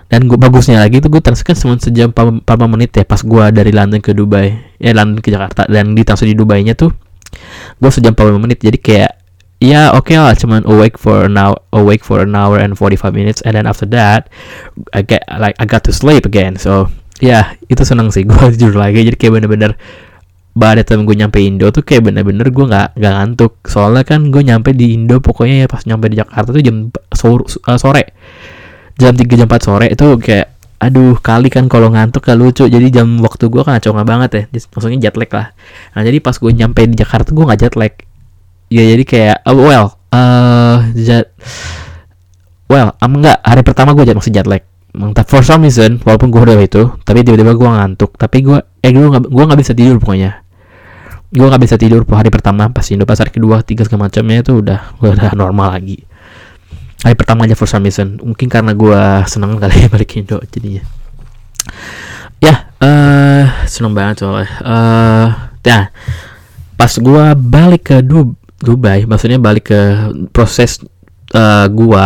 Dan 0.05 0.29
gue 0.29 0.37
bagusnya 0.37 0.77
lagi 0.77 1.01
tuh 1.01 1.09
gue 1.09 1.19
transfer 1.23 1.49
kan 1.49 1.57
cuma 1.57 1.75
sejam 1.81 2.13
4 2.13 2.45
menit 2.45 2.93
ya 2.93 3.03
pas 3.09 3.19
gue 3.25 3.43
dari 3.51 3.73
London 3.73 3.99
ke 3.99 4.13
Dubai. 4.13 4.77
Ya 4.77 4.93
London 4.93 5.17
ke 5.17 5.33
Jakarta. 5.33 5.65
Dan 5.65 5.97
di 5.97 6.05
transfer 6.05 6.29
di 6.29 6.37
Dubai 6.37 6.61
nya 6.61 6.77
tuh 6.77 7.10
gue 7.81 7.89
sejam 7.89 8.13
45 8.13 8.37
menit 8.37 8.61
jadi 8.61 8.77
kayak 8.77 9.11
ya 9.61 9.93
oke 9.93 10.09
okay 10.09 10.17
lah 10.17 10.33
cuman 10.33 10.65
awake 10.65 10.97
for 10.97 11.25
hour 11.25 11.57
awake 11.73 12.01
for 12.01 12.21
an 12.21 12.33
hour 12.33 12.57
and 12.57 12.73
45 12.77 13.13
minutes 13.13 13.41
and 13.45 13.57
then 13.57 13.69
after 13.69 13.85
that 13.89 14.29
I 14.93 15.05
get 15.05 15.25
like 15.29 15.57
I 15.57 15.65
got 15.69 15.85
to 15.89 15.93
sleep 15.93 16.25
again. 16.25 16.57
So 16.57 16.89
ya 17.21 17.29
yeah, 17.29 17.45
itu 17.69 17.85
seneng 17.85 18.09
sih 18.09 18.25
gue 18.29 18.41
tidur 18.57 18.77
lagi 18.77 19.05
jadi 19.05 19.17
kayak 19.17 19.33
bener-bener 19.41 19.71
pada 20.51 20.83
time 20.83 21.07
gue 21.07 21.15
nyampe 21.15 21.39
Indo 21.39 21.71
tuh 21.71 21.85
kayak 21.85 22.11
bener-bener 22.11 22.49
gue 22.49 22.65
nggak 22.65 22.97
nggak 22.97 23.13
ngantuk. 23.17 23.53
Soalnya 23.65 24.03
kan 24.03 24.33
gue 24.33 24.41
nyampe 24.41 24.73
di 24.73 24.97
Indo 24.97 25.21
pokoknya 25.21 25.63
ya 25.63 25.67
pas 25.69 25.85
nyampe 25.85 26.11
di 26.11 26.19
Jakarta 26.19 26.49
tuh 26.51 26.63
jam 26.65 26.91
sore, 27.13 27.45
uh, 27.47 27.79
sore. 27.79 28.03
Jam 28.99 29.15
3 29.15 29.25
jam 29.39 29.47
4 29.47 29.57
sore 29.63 29.87
itu 29.89 30.05
kayak 30.19 30.60
aduh 30.81 31.13
kali 31.21 31.53
kan 31.53 31.69
kalau 31.69 31.93
ngantuk 31.93 32.25
gak 32.25 32.37
lucu. 32.41 32.65
Jadi 32.65 32.89
jam 32.89 33.05
waktu 33.21 33.45
gue 33.53 33.61
kan 33.61 33.77
nggak 33.77 34.07
banget 34.09 34.29
ya. 34.33 34.43
Maksudnya 34.49 34.97
jet 34.97 35.15
lag 35.15 35.29
lah. 35.29 35.47
Nah 35.93 36.01
jadi 36.01 36.17
pas 36.17 36.33
gue 36.33 36.51
nyampe 36.51 36.81
di 36.89 36.97
Jakarta 36.97 37.29
gue 37.29 37.45
nggak 37.45 37.59
jet 37.61 37.75
lag. 37.77 37.93
Ya 38.73 38.83
jadi 38.89 39.03
kayak 39.05 39.37
oh, 39.45 39.61
well 39.61 39.87
uh, 40.09 40.81
jet 40.97 41.29
well 42.65 42.97
um, 42.97 43.21
enggak 43.21 43.37
hari 43.45 43.61
pertama 43.61 43.93
gue 43.93 44.09
masih 44.09 44.33
jet 44.33 44.49
lag. 44.49 44.65
For 45.29 45.45
some 45.45 45.63
reason 45.63 46.01
walaupun 46.01 46.33
gue 46.33 46.41
udah 46.41 46.57
itu 46.57 46.83
tapi 47.05 47.21
tiba-tiba 47.21 47.53
gue 47.53 47.69
ngantuk. 47.69 48.17
Tapi 48.17 48.41
gue 48.41 48.57
eh 48.81 48.89
gue 48.89 49.05
nggak 49.05 49.29
gue 49.29 49.43
nggak 49.45 49.59
bisa 49.61 49.77
tidur 49.77 50.01
pokoknya. 50.01 50.41
Gue 51.31 51.47
nggak 51.47 51.63
bisa 51.63 51.77
tidur 51.77 52.03
hari 52.09 52.33
pertama 52.33 52.73
pas 52.73 52.83
Indo 52.89 53.05
pas 53.05 53.21
hari 53.21 53.29
kedua 53.29 53.61
tiga 53.61 53.85
segala 53.85 54.09
macamnya 54.09 54.41
itu 54.41 54.59
udah 54.59 54.99
udah 54.99 55.31
normal 55.37 55.77
lagi 55.77 56.10
hari 57.01 57.15
pertama 57.17 57.49
aja 57.49 57.57
for 57.57 57.65
some 57.65 57.85
reason 57.85 58.21
mungkin 58.21 58.47
karena 58.47 58.77
gue 58.77 59.01
seneng 59.25 59.57
kali 59.57 59.85
ya 59.85 59.89
balik 59.89 60.17
Indo 60.17 60.37
jadinya. 60.49 60.83
Ya 62.41 62.73
uh, 62.81 63.45
seneng 63.65 63.93
banget 63.93 64.21
soalnya. 64.21 64.49
Uh, 64.61 65.27
ya 65.65 65.89
pas 66.77 66.93
gue 66.97 67.25
balik 67.37 67.93
ke 67.93 67.97
Dub 68.01 68.37
Dubai 68.61 69.05
maksudnya 69.09 69.41
balik 69.41 69.73
ke 69.73 69.81
proses 70.29 70.81
uh, 71.33 71.65
gue 71.65 72.05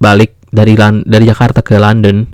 balik 0.00 0.36
dari 0.52 0.76
Lan 0.76 1.04
dari 1.04 1.28
Jakarta 1.28 1.60
ke 1.60 1.76
London 1.76 2.28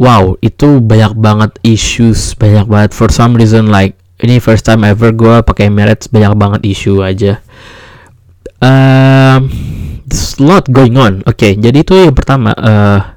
wow 0.00 0.36
itu 0.40 0.80
banyak 0.80 1.12
banget 1.16 1.52
issues 1.64 2.32
banyak 2.36 2.64
banget. 2.68 2.90
For 2.96 3.12
some 3.12 3.36
reason 3.36 3.68
like 3.68 3.96
ini 4.24 4.40
first 4.40 4.64
time 4.64 4.88
ever 4.88 5.12
gue 5.12 5.44
pakai 5.44 5.68
Emirates 5.68 6.08
banyak 6.08 6.32
banget 6.36 6.60
issue 6.64 7.04
aja. 7.04 7.40
Um, 8.64 9.52
there's 10.06 10.36
a 10.38 10.44
lot 10.44 10.64
going 10.68 10.96
on. 10.96 11.24
Oke, 11.24 11.36
okay, 11.36 11.52
jadi 11.56 11.82
itu 11.84 11.94
yang 11.96 12.16
pertama 12.16 12.52
uh, 12.54 13.14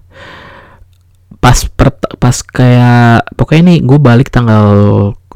pas 1.38 1.58
per, 1.70 1.96
pas 2.18 2.38
kayak 2.42 3.24
pokoknya 3.38 3.62
ini 3.62 3.76
gue 3.86 4.00
balik 4.02 4.34
tanggal 4.34 4.68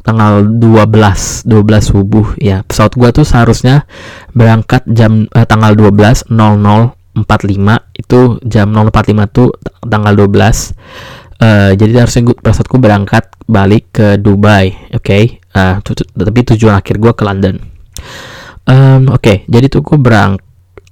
tanggal 0.02 0.44
12 0.44 1.46
12 1.46 1.46
subuh 1.80 2.28
ya 2.42 2.66
pesawat 2.66 2.98
gue 2.98 3.10
tuh 3.22 3.26
seharusnya 3.26 3.86
berangkat 4.34 4.82
jam 4.90 5.30
eh, 5.30 5.46
tanggal 5.46 5.78
12 5.78 6.28
0045 6.34 8.02
itu 8.02 8.20
jam 8.50 8.68
045 8.74 9.30
tuh 9.30 9.50
tanggal 9.86 10.14
12 10.18 10.26
uh, 10.26 10.50
eh, 11.46 11.72
jadi 11.78 12.02
harusnya 12.02 12.22
gue 12.34 12.36
pesawat 12.42 12.68
gue 12.68 12.80
berangkat 12.82 13.24
balik 13.46 13.94
ke 13.94 14.18
Dubai 14.18 14.74
oke 14.90 15.06
okay? 15.06 15.24
uh, 15.54 15.78
tapi 16.18 16.40
tujuan 16.50 16.82
akhir 16.82 16.98
gue 16.98 17.14
ke 17.14 17.24
London 17.24 17.56
um, 18.66 19.06
oke 19.14 19.22
okay, 19.22 19.38
jadi 19.46 19.70
tuh 19.70 19.86
gue 19.86 20.02
berangkat 20.02 20.51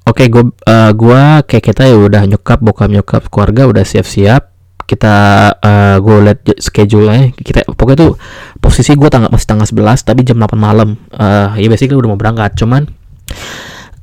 Oke, 0.10 0.25
okay, 0.25 0.28
gue 0.34 0.42
uh, 0.42 0.92
gua 0.98 1.46
kayak 1.46 1.70
kita 1.70 1.86
ya 1.86 1.94
udah 1.94 2.25
nyokap, 2.25 2.66
bokap, 2.66 2.89
nyokap, 2.89 3.30
keluarga 3.30 3.70
udah 3.70 3.86
siap-siap. 3.86 4.50
Kita 4.89 5.16
uh, 5.54 6.01
gue 6.01 6.18
liat 6.25 6.39
schedule-nya 6.58 7.30
kita 7.38 7.62
pokoknya 7.78 8.10
tuh 8.10 8.12
posisi 8.58 8.98
gue 8.98 9.06
tanggal 9.06 9.30
masih 9.30 9.46
tanggal 9.46 9.70
11 9.70 10.01
tapi 10.01 10.25
jam 10.25 10.42
8 10.42 10.58
malam. 10.58 10.98
Uh, 11.13 11.54
ya 11.62 11.70
basically 11.70 11.94
udah 11.94 12.10
mau 12.10 12.18
berangkat, 12.18 12.58
cuman 12.58 12.89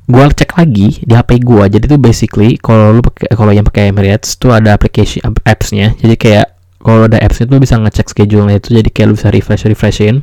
gue 0.07 0.25
cek 0.31 0.55
lagi 0.55 1.03
di 1.03 1.11
HP 1.19 1.43
gue. 1.43 1.65
Jadi 1.75 1.85
tuh 1.91 1.99
basically 1.99 2.55
kalau 2.63 2.95
lu 2.95 3.03
pakai 3.03 3.35
kalau 3.35 3.51
yang 3.51 3.67
pakai 3.67 3.91
Emirates 3.91 4.39
tuh 4.39 4.55
ada 4.55 4.79
application 4.79 5.27
apps-nya. 5.43 5.99
Jadi 5.99 6.15
kayak 6.15 6.55
kalau 6.87 7.11
ada 7.11 7.19
apps 7.19 7.43
itu 7.43 7.51
bisa 7.59 7.75
ngecek 7.83 8.15
schedule-nya 8.15 8.63
itu 8.63 8.79
jadi 8.79 8.89
kayak 8.95 9.07
lu 9.11 9.15
bisa 9.19 9.35
refresh 9.35 9.67
refreshin 9.67 10.23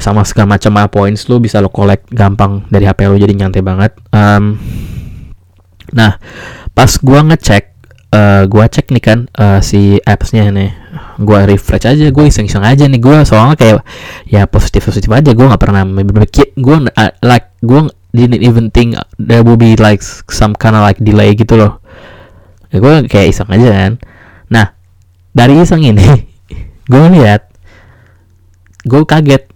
sama 0.00 0.24
segala 0.24 0.56
macam 0.56 0.72
points 0.88 1.28
lu 1.28 1.38
bisa 1.38 1.60
lo 1.60 1.68
collect 1.68 2.08
gampang 2.10 2.64
dari 2.72 2.88
HP 2.88 3.06
lu 3.06 3.20
jadi 3.20 3.34
nyantai 3.36 3.62
banget. 3.62 3.92
Um, 4.10 4.56
nah 5.94 6.16
pas 6.72 6.90
gua 7.04 7.20
ngecek 7.22 7.64
uh, 8.16 8.42
gua 8.48 8.66
cek 8.66 8.90
nih 8.90 9.02
kan 9.04 9.18
uh, 9.36 9.60
si 9.60 10.00
appsnya 10.02 10.48
nih 10.50 10.70
gua 11.20 11.44
refresh 11.44 11.84
aja 11.84 12.08
gue 12.08 12.24
iseng-iseng 12.26 12.64
aja 12.64 12.88
nih 12.88 12.96
gua 12.96 13.22
soalnya 13.28 13.54
kayak 13.58 13.84
ya 14.24 14.48
positif 14.48 14.88
positif 14.88 15.10
aja 15.12 15.36
gua 15.36 15.52
nggak 15.52 15.62
pernah 15.62 15.82
berpikir 15.84 16.56
gua 16.56 16.88
uh, 16.96 17.12
like 17.20 17.52
gua 17.60 17.92
didn't 18.10 18.42
even 18.42 18.70
think 18.70 18.98
there 19.18 19.42
will 19.42 19.58
be 19.58 19.78
like 19.78 20.02
some 20.30 20.54
kind 20.54 20.74
of 20.74 20.82
like 20.82 20.98
delay 20.98 21.34
gitu 21.34 21.54
loh. 21.54 21.78
Ya 22.70 22.78
gue 22.78 22.94
kayak 23.06 23.34
iseng 23.34 23.50
aja 23.50 23.68
kan. 23.70 23.92
Nah 24.50 24.74
dari 25.34 25.58
iseng 25.58 25.82
ini 25.82 26.06
gue 26.90 27.04
lihat 27.18 27.50
gue 28.86 29.02
kaget 29.06 29.46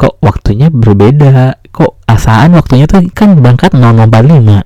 kok 0.00 0.16
waktunya 0.24 0.72
berbeda? 0.72 1.60
Kok 1.68 2.08
asaan 2.08 2.56
waktunya 2.56 2.88
tuh? 2.88 3.04
Kan 3.12 3.36
berangkat 3.36 3.76
0045 3.76 4.64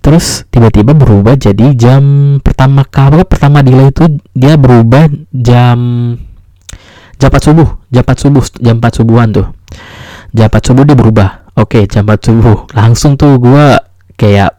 terus 0.00 0.48
tiba-tiba 0.48 0.96
berubah 0.96 1.36
jadi 1.36 1.76
jam 1.76 2.02
pertama 2.40 2.88
kali 2.88 3.20
pertama 3.28 3.60
delay 3.60 3.92
itu 3.92 4.08
dia 4.32 4.56
berubah 4.56 5.12
jam 5.28 5.78
jam 7.20 7.28
4 7.28 7.36
subuh 7.36 7.68
jam 7.92 8.02
4 8.08 8.16
subuh 8.16 8.44
jam 8.64 8.80
4 8.80 8.96
subuhan 8.96 9.28
tuh. 9.28 9.46
Jam 10.32 10.48
4 10.48 10.72
subuh 10.72 10.84
dia 10.88 10.96
berubah. 10.96 11.52
Oke 11.52 11.84
jam 11.84 12.08
4 12.08 12.16
subuh. 12.32 12.64
Langsung 12.72 13.20
tuh 13.20 13.36
gue 13.36 13.76
kayak 14.16 14.56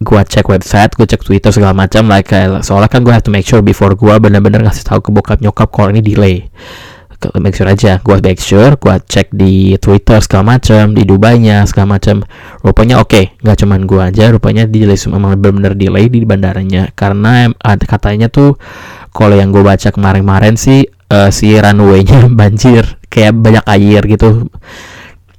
gue 0.00 0.20
cek 0.24 0.48
website, 0.48 0.92
gue 0.96 1.08
cek 1.08 1.24
Twitter 1.24 1.48
segala 1.52 1.72
macam, 1.72 2.04
like 2.08 2.28
soalnya 2.60 2.88
kan 2.88 3.00
gue 3.00 3.12
have 3.12 3.24
to 3.24 3.32
make 3.32 3.48
sure 3.48 3.64
before 3.64 3.96
gue 3.96 4.14
benar-benar 4.20 4.60
ngasih 4.64 4.84
tahu 4.84 5.00
ke 5.04 5.08
bokap 5.12 5.40
nyokap 5.40 5.72
kalau 5.72 5.88
ini 5.88 6.04
delay 6.04 6.48
make 7.40 7.56
sure 7.56 7.68
aja. 7.68 7.98
Gue 8.00 8.20
make 8.20 8.40
sure 8.40 8.76
gue 8.76 8.94
cek 9.00 9.32
di 9.32 9.74
Twitter 9.80 10.20
segala 10.20 10.56
macam 10.56 10.92
di 10.92 11.02
Dubai-nya 11.02 11.64
segala 11.64 11.98
macam 11.98 12.22
rupanya 12.60 13.00
oke 13.00 13.10
okay. 13.10 13.24
nggak 13.40 13.56
cuman 13.62 13.80
gue 13.88 14.00
aja 14.02 14.24
rupanya 14.32 14.64
delay 14.68 14.98
memang 15.08 15.38
benar-benar 15.40 15.74
delay 15.74 16.06
di 16.12 16.22
bandaranya. 16.22 16.92
Karena 16.92 17.50
katanya 17.84 18.28
tuh 18.28 18.60
kalau 19.10 19.36
yang 19.36 19.50
gue 19.50 19.64
baca 19.64 19.88
kemarin-kemarin 19.88 20.54
sih 20.60 20.84
uh, 21.10 21.32
si 21.32 21.56
runway-nya 21.56 22.28
banjir 22.38 23.00
kayak 23.08 23.32
banyak 23.34 23.64
air 23.66 24.02
gitu. 24.06 24.48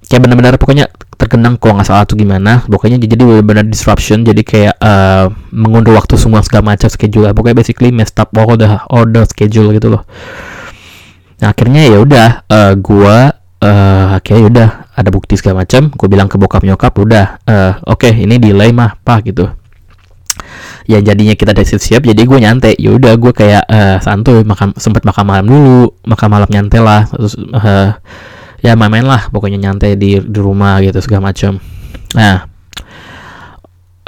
Kayak 0.08 0.22
benar-benar 0.24 0.56
pokoknya 0.56 0.88
terkenang 1.18 1.58
kok 1.58 1.74
nggak 1.74 1.88
salah 1.90 2.06
tuh 2.08 2.16
gimana. 2.16 2.64
Pokoknya 2.66 3.02
jadi 3.02 3.18
benar-benar 3.18 3.66
disruption 3.68 4.24
jadi 4.24 4.42
kayak 4.46 4.76
uh, 4.80 5.28
mengundur 5.52 5.98
waktu 5.98 6.16
semua 6.16 6.46
segala 6.46 6.74
macam 6.74 6.88
schedule 6.88 7.34
pokoknya 7.34 7.58
basically 7.58 7.90
messed 7.90 8.16
up 8.22 8.30
all 8.38 8.54
the 8.54 8.70
the 9.10 9.24
schedule 9.26 9.74
gitu 9.74 9.90
loh 9.90 10.06
nah 11.38 11.54
akhirnya 11.54 11.84
ya 11.86 11.98
udah 12.02 12.28
uh, 12.50 12.74
gua 12.78 13.38
uh, 13.62 14.18
akhirnya 14.18 14.42
ya 14.42 14.48
udah 14.50 14.70
ada 14.98 15.10
bukti 15.14 15.38
segala 15.38 15.64
macam. 15.64 15.94
Gue 15.94 16.08
bilang 16.10 16.26
ke 16.26 16.36
bokap 16.42 16.66
nyokap 16.66 16.94
udah 16.98 17.26
uh, 17.46 17.72
oke 17.86 18.10
okay, 18.10 18.14
ini 18.18 18.42
delay 18.42 18.74
mah 18.74 18.98
pak 19.02 19.30
gitu. 19.30 19.46
Ya 20.88 21.04
jadinya 21.04 21.36
kita 21.36 21.52
udah 21.52 21.66
siap-siap 21.66 22.02
jadi 22.02 22.18
gue 22.18 22.40
nyantai. 22.42 22.74
Ya 22.82 22.94
udah 22.96 23.14
gue 23.18 23.32
kayak 23.34 23.64
uh, 23.70 23.98
santuy 24.02 24.42
makan 24.42 24.74
sempat 24.82 25.06
makan 25.06 25.24
malam 25.28 25.46
dulu 25.46 25.94
makan 26.08 26.28
malam 26.32 26.50
nyantai 26.50 26.80
lah 26.82 27.06
terus 27.06 27.38
uh, 27.38 27.94
ya 28.64 28.74
main-main 28.74 29.06
lah 29.06 29.30
pokoknya 29.30 29.62
nyantai 29.62 29.94
di 30.00 30.18
di 30.18 30.40
rumah 30.40 30.82
gitu 30.82 30.98
segala 31.04 31.30
macam. 31.30 31.62
Nah 32.18 32.50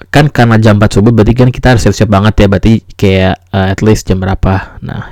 kan 0.09 0.25
karena 0.31 0.57
jam 0.57 0.81
4 0.81 0.89
subuh 0.89 1.13
berarti 1.13 1.37
kan 1.37 1.49
kita 1.53 1.75
harus 1.75 1.85
siap-siap 1.85 2.09
banget 2.09 2.33
ya 2.41 2.47
berarti 2.49 2.73
kayak 2.97 3.35
uh, 3.53 3.67
at 3.69 3.79
least 3.85 4.09
jam 4.09 4.17
berapa. 4.17 4.79
Nah 4.81 5.03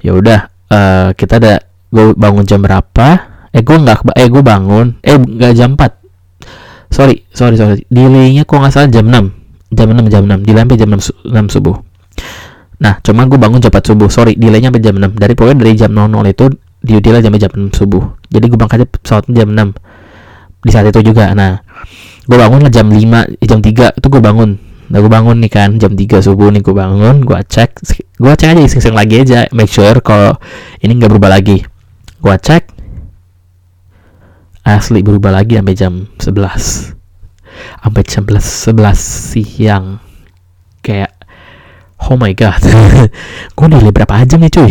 ya 0.00 0.16
udah 0.16 0.55
uh, 0.70 1.10
kita 1.14 1.38
ada 1.38 1.54
gue 1.90 2.14
bangun 2.14 2.44
jam 2.46 2.62
berapa? 2.62 3.08
Eh 3.54 3.62
gue 3.64 3.76
nggak 3.76 4.12
eh 4.16 4.28
gue 4.28 4.42
bangun. 4.42 4.86
Eh 5.00 5.16
nggak 5.16 5.52
jam 5.56 5.74
4 5.74 6.06
sorry 6.92 7.26
sorry 7.34 7.56
sorry. 7.58 7.82
Delaynya 7.90 8.46
kok 8.46 8.58
nggak 8.60 8.72
salah 8.72 8.88
jam 8.90 9.06
6 9.08 9.74
jam 9.74 9.86
6 9.90 10.12
jam 10.12 10.22
6 10.24 10.46
delay 10.46 10.62
sampai 10.62 10.78
jam 10.78 10.88
6, 10.94 11.26
6 11.32 11.54
subuh. 11.54 11.76
Nah 12.76 13.00
cuma 13.00 13.24
gue 13.26 13.38
bangun 13.38 13.58
jam 13.58 13.72
4 13.72 13.90
subuh. 13.92 14.08
Sorry 14.08 14.38
delaynya 14.38 14.70
sampai 14.70 14.82
jam 14.82 14.94
6 14.98 15.18
dari 15.18 15.32
pokoknya 15.34 15.56
dari 15.62 15.72
jam 15.74 15.90
00 15.92 16.12
itu 16.30 16.44
di 16.82 16.92
delay 17.02 17.20
sampai 17.22 17.40
jam 17.40 17.52
6 17.52 17.78
subuh. 17.78 18.04
Jadi 18.30 18.44
gue 18.46 18.58
berangkatnya 18.58 18.88
pesawatnya 18.88 19.32
jam 19.42 19.48
6 19.52 20.66
di 20.66 20.70
saat 20.74 20.86
itu 20.90 21.00
juga. 21.02 21.32
Nah 21.34 21.58
gue 22.26 22.36
bangun 22.36 22.66
jam 22.70 22.86
5 22.90 22.98
eh, 23.38 23.46
jam 23.46 23.60
3 23.62 23.98
itu 23.98 24.06
gue 24.06 24.22
bangun 24.22 24.65
Nah 24.86 25.02
gue 25.02 25.10
bangun 25.10 25.42
nih 25.42 25.50
kan 25.50 25.70
jam 25.82 25.98
3 25.98 26.22
subuh 26.22 26.54
nih 26.54 26.62
gue 26.62 26.74
bangun 26.74 27.26
Gue 27.26 27.42
cek 27.42 27.82
Gue 28.22 28.32
cek 28.38 28.54
aja 28.54 28.62
iseng-iseng 28.62 28.94
lagi 28.94 29.18
aja 29.18 29.50
Make 29.50 29.70
sure 29.70 29.98
kalau 29.98 30.38
ini 30.78 30.94
nggak 30.94 31.10
berubah 31.10 31.30
lagi. 31.34 31.66
Gue 32.22 32.34
cek 32.38 32.70
Asli 34.66 35.02
berubah 35.02 35.34
lagi 35.34 35.58
sampai 35.58 35.74
jam 35.74 36.06
11 36.22 36.94
Sampai 37.56 38.02
jam 38.04 38.22
11, 38.28 38.76
11 38.76 39.32
siang. 39.32 39.86
Kayak 40.84 41.16
Oh 42.06 42.14
my 42.20 42.36
god. 42.36 42.60
Gue 43.56 43.66
delay 43.72 43.90
berapa 43.90 44.22
jam 44.28 44.38
nih 44.44 44.52
cuy? 44.52 44.70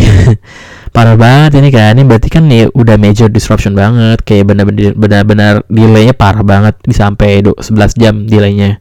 Parah 0.96 1.18
banget 1.18 1.60
ini 1.60 1.74
kan 1.74 1.98
Ini 1.98 2.06
berarti 2.06 2.30
kan 2.30 2.46
nih 2.46 2.70
udah 2.72 2.96
major 3.02 3.28
disruption 3.28 3.74
banget. 3.74 4.22
Kayak 4.24 4.54
benar-benar 4.54 4.94
benar-benar 4.96 5.54
delaynya 5.68 6.14
parah 6.14 6.46
banget. 6.46 6.78
Bisa 6.86 7.10
sampai 7.10 7.42
11 7.42 8.00
jam 8.00 8.30
delaynya 8.30 8.80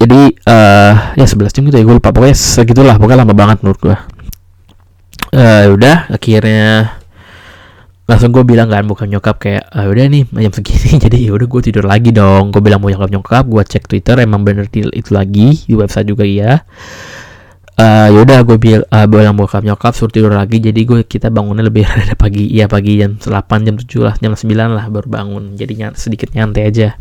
jadi 0.00 0.32
uh, 0.48 0.94
ya 1.12 1.26
11 1.28 1.52
jam 1.52 1.62
gitu 1.68 1.76
ya 1.76 1.84
gue 1.84 1.96
lupa. 2.00 2.08
Pokoknya 2.08 2.32
segitulah 2.32 2.96
pokoknya 2.96 3.20
lama 3.20 3.36
banget 3.36 3.60
menurut 3.60 3.80
gue 3.84 3.96
uh, 5.36 5.64
udah 5.76 6.08
akhirnya 6.08 6.96
langsung 8.08 8.34
gue 8.34 8.42
bilang 8.42 8.66
kan 8.66 8.82
bukan 8.90 9.06
nyokap 9.06 9.38
kayak 9.38 9.70
ah, 9.70 9.86
udah 9.86 10.08
nih 10.08 10.24
jam 10.26 10.52
segini. 10.56 10.98
Jadi 11.04 11.28
ya 11.28 11.36
udah 11.36 11.46
gue 11.46 11.60
tidur 11.62 11.84
lagi 11.84 12.10
dong. 12.10 12.50
Gue 12.50 12.64
bilang 12.64 12.80
mau 12.80 12.88
nyokap 12.88 13.12
nyokap 13.12 13.44
gue 13.46 13.62
cek 13.62 13.84
twitter 13.86 14.16
emang 14.24 14.42
bener 14.42 14.66
itu 14.72 15.12
lagi 15.12 15.62
di 15.68 15.74
website 15.76 16.08
juga 16.08 16.24
iya. 16.24 16.64
Uh, 17.80 18.12
yaudah 18.12 18.44
gue 18.44 18.60
bil 18.60 18.84
uh, 18.84 19.08
bilang 19.08 19.36
bokap 19.36 19.64
nyokap 19.64 19.92
suruh 19.92 20.10
tidur 20.10 20.32
lagi. 20.32 20.58
Jadi 20.58 20.80
gue 20.82 21.04
kita 21.04 21.28
bangunnya 21.28 21.62
lebih 21.62 21.84
ada 21.92 22.16
pagi 22.16 22.48
iya 22.48 22.66
pagi 22.66 22.96
jam 22.98 23.20
8 23.20 23.68
jam 23.68 23.76
7 23.76 23.84
lah 24.00 24.14
jam 24.16 24.32
9 24.32 24.48
lah 24.48 24.88
baru 24.88 25.06
bangun. 25.06 25.60
Jadi 25.60 25.72
ny 25.76 25.92
sedikit 25.94 26.32
nyantai 26.32 26.66
aja 26.66 26.96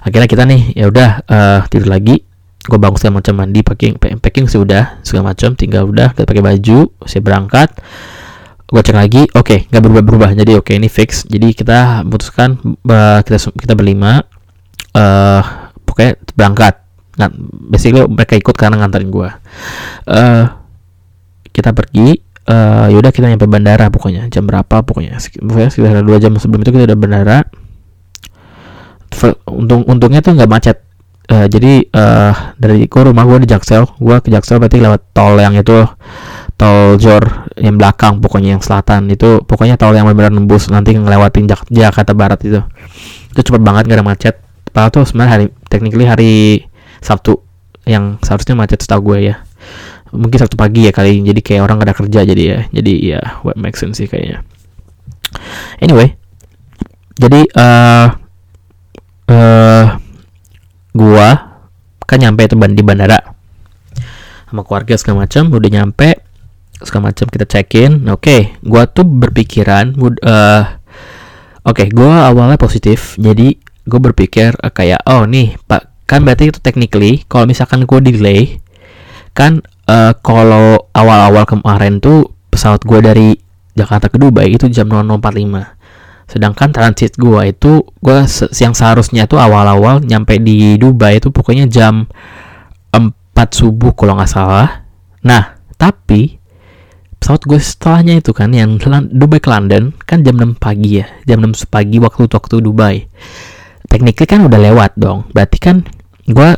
akhirnya 0.00 0.28
kita 0.28 0.42
nih 0.48 0.74
ya 0.76 0.88
udah 0.88 1.10
uh, 1.28 1.60
tidur 1.68 1.92
lagi. 1.92 2.24
Gue 2.60 2.76
bangun 2.76 3.00
segala 3.00 3.24
macam 3.24 3.34
mandi 3.40 3.64
packing 3.64 3.96
packing 4.20 4.44
sudah 4.44 5.00
segala 5.00 5.32
macam. 5.32 5.56
Tinggal 5.56 5.88
udah 5.88 6.12
kita 6.12 6.28
pakai 6.28 6.44
baju 6.44 6.78
saya 7.08 7.22
berangkat. 7.24 7.68
Gue 8.70 8.80
cek 8.84 8.94
lagi 8.94 9.22
oke 9.32 9.42
okay, 9.42 9.58
nggak 9.72 9.82
berubah 9.82 10.02
berubah. 10.04 10.30
Jadi 10.36 10.52
oke 10.54 10.68
okay, 10.68 10.74
ini 10.76 10.92
fix. 10.92 11.24
Jadi 11.24 11.56
kita 11.56 12.04
putuskan 12.04 12.60
uh, 12.86 13.20
kita 13.24 13.50
kita 13.56 13.72
berlima 13.72 14.20
uh, 14.94 15.42
pokoknya 15.88 16.20
berangkat. 16.36 16.74
Nggak 17.16 17.30
basically 17.72 18.02
mereka 18.06 18.34
ikut 18.36 18.56
karena 18.56 18.80
nganterin 18.80 19.10
gue 19.12 19.28
uh, 20.08 20.44
kita 21.50 21.74
pergi 21.74 22.16
uh, 22.48 22.86
yaudah 22.88 23.12
kita 23.12 23.26
nyampe 23.28 23.48
bandara 23.50 23.90
pokoknya. 23.92 24.30
Jam 24.30 24.46
berapa 24.46 24.84
pokoknya? 24.84 25.18
Pokoknya 25.18 25.68
sekitar 25.68 26.04
dua 26.06 26.18
jam 26.22 26.36
sebelum 26.38 26.62
itu 26.64 26.70
kita 26.76 26.84
udah 26.92 26.98
bandara 26.98 27.38
untung 29.48 29.84
untungnya 29.84 30.20
tuh 30.24 30.36
nggak 30.36 30.50
macet. 30.50 30.78
Uh, 31.30 31.46
jadi 31.46 31.86
uh, 31.94 32.34
dari 32.58 32.90
ke 32.90 33.06
rumah 33.06 33.22
gue 33.22 33.46
di 33.46 33.48
Jaksel 33.54 33.86
gue 33.86 34.16
ke 34.18 34.34
Jaksel 34.34 34.58
berarti 34.58 34.82
lewat 34.82 35.14
tol 35.14 35.38
yang 35.38 35.54
itu 35.54 35.86
tol 36.58 36.98
Jor 36.98 37.46
yang 37.54 37.78
belakang 37.78 38.18
pokoknya 38.18 38.58
yang 38.58 38.62
selatan. 38.62 39.06
Itu 39.12 39.46
pokoknya 39.46 39.78
tol 39.78 39.94
yang 39.94 40.10
benar-benar 40.10 40.34
nembus 40.34 40.66
nanti 40.74 40.96
ngelewatin 40.98 41.46
Jak 41.46 41.70
Jakarta 41.70 42.12
Barat 42.18 42.40
itu. 42.42 42.58
Itu 43.30 43.40
cepet 43.46 43.62
banget 43.62 43.86
gak 43.86 43.98
ada 44.02 44.06
macet. 44.06 44.34
Padahal 44.74 44.90
tuh 44.90 45.06
sebenarnya 45.06 45.32
hari 45.38 45.46
technically 45.70 46.06
hari 46.06 46.32
Sabtu 46.98 47.38
yang 47.86 48.18
seharusnya 48.26 48.58
macet 48.58 48.82
setahu 48.82 49.14
gue 49.14 49.30
ya. 49.30 49.34
Mungkin 50.10 50.34
Sabtu 50.34 50.58
pagi 50.58 50.90
ya 50.90 50.92
kali 50.92 51.22
jadi 51.22 51.38
kayak 51.38 51.62
orang 51.62 51.78
gak 51.78 51.88
ada 51.94 51.96
kerja 51.96 52.20
jadi 52.26 52.42
ya 52.42 52.58
jadi 52.74 52.92
ya 52.98 53.20
web 53.46 53.54
make 53.54 53.78
sense 53.78 54.02
sih 54.02 54.10
kayaknya. 54.10 54.42
Anyway 55.78 56.18
jadi 57.20 57.46
uh, 57.54 58.18
gua 60.90 61.28
kan 62.10 62.18
nyampe 62.18 62.50
itu 62.50 62.58
di 62.58 62.82
bandara. 62.82 63.22
Sama 64.50 64.66
keluarga 64.66 64.98
segala 64.98 65.30
macam 65.30 65.46
udah 65.54 65.70
nyampe 65.70 66.26
segala 66.80 67.12
macam 67.12 67.26
kita 67.28 67.44
check 67.44 67.76
in 67.76 68.08
oke 68.08 68.24
okay, 68.24 68.40
gua 68.64 68.88
tuh 68.88 69.04
berpikiran 69.04 69.92
uh, 70.00 70.08
oke 70.08 70.64
okay, 71.64 71.92
gua 71.92 72.32
awalnya 72.32 72.56
positif 72.56 73.20
jadi 73.20 73.56
gue 73.60 74.00
berpikir 74.00 74.56
uh, 74.60 74.72
kayak 74.72 75.04
oh 75.08 75.28
nih 75.28 75.56
pak 75.68 75.90
kan 76.08 76.24
berarti 76.26 76.50
itu 76.50 76.60
technically 76.62 77.22
kalau 77.30 77.46
misalkan 77.46 77.86
gue 77.86 77.98
delay 78.02 78.58
kan 79.30 79.62
uh, 79.86 80.10
kalau 80.26 80.90
awal-awal 80.90 81.46
kemarin 81.46 82.02
tuh 82.02 82.34
pesawat 82.50 82.82
gue 82.82 82.98
dari 82.98 83.28
Jakarta 83.78 84.10
ke 84.10 84.18
Dubai 84.18 84.50
itu 84.50 84.66
jam 84.66 84.90
00.45 84.90 85.79
sedangkan 86.30 86.70
transit 86.70 87.18
gue 87.18 87.42
itu 87.50 87.82
gue 87.98 88.18
yang 88.62 88.70
seharusnya 88.70 89.26
tuh 89.26 89.42
awal-awal 89.42 89.98
nyampe 89.98 90.38
di 90.38 90.78
Dubai 90.78 91.18
itu 91.18 91.34
pokoknya 91.34 91.66
jam 91.66 92.06
4 92.94 93.10
subuh 93.50 93.90
kalau 93.98 94.14
nggak 94.14 94.30
salah. 94.30 94.86
Nah 95.26 95.58
tapi 95.74 96.38
pesawat 97.18 97.42
gue 97.50 97.60
setelahnya 97.60 98.22
itu 98.22 98.30
kan 98.30 98.54
yang 98.54 98.78
Dubai 99.10 99.42
ke 99.42 99.50
London 99.50 99.90
kan 100.06 100.22
jam 100.22 100.38
6 100.38 100.60
pagi 100.62 101.02
ya 101.02 101.06
jam 101.26 101.42
6 101.42 101.66
pagi 101.66 101.98
waktu 101.98 102.30
waktu 102.30 102.56
Dubai. 102.62 103.10
Technically 103.90 104.28
kan 104.30 104.46
udah 104.46 104.60
lewat 104.60 104.94
dong 104.94 105.26
berarti 105.34 105.58
kan 105.58 105.82
gue 106.30 106.50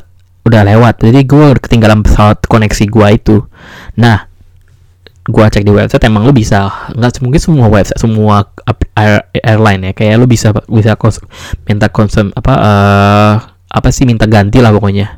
udah 0.43 0.62
lewat 0.69 1.00
jadi 1.00 1.23
gue 1.25 1.47
ketinggalan 1.64 2.05
pesawat 2.05 2.45
koneksi 2.45 2.85
gue 2.93 3.09
itu. 3.14 3.37
Nah 3.97 4.29
gue 5.23 5.45
cek 5.47 5.62
di 5.62 5.71
website 5.71 6.02
emang 6.02 6.26
lu 6.26 6.35
bisa 6.35 6.91
nggak 6.99 7.23
mungkin 7.23 7.38
semua 7.38 7.71
website 7.71 8.00
semua 8.02 8.43
air, 8.99 9.23
airline 9.38 9.91
ya 9.91 9.93
kayak 9.95 10.19
lu 10.19 10.26
bisa 10.26 10.50
bisa 10.67 10.99
kons 10.99 11.23
minta 11.62 11.87
konsum 11.87 12.35
apa 12.35 12.52
uh, 12.59 13.35
apa 13.73 13.88
sih 13.88 14.05
minta 14.05 14.29
ganti 14.29 14.61
lah 14.61 14.75
pokoknya. 14.75 15.17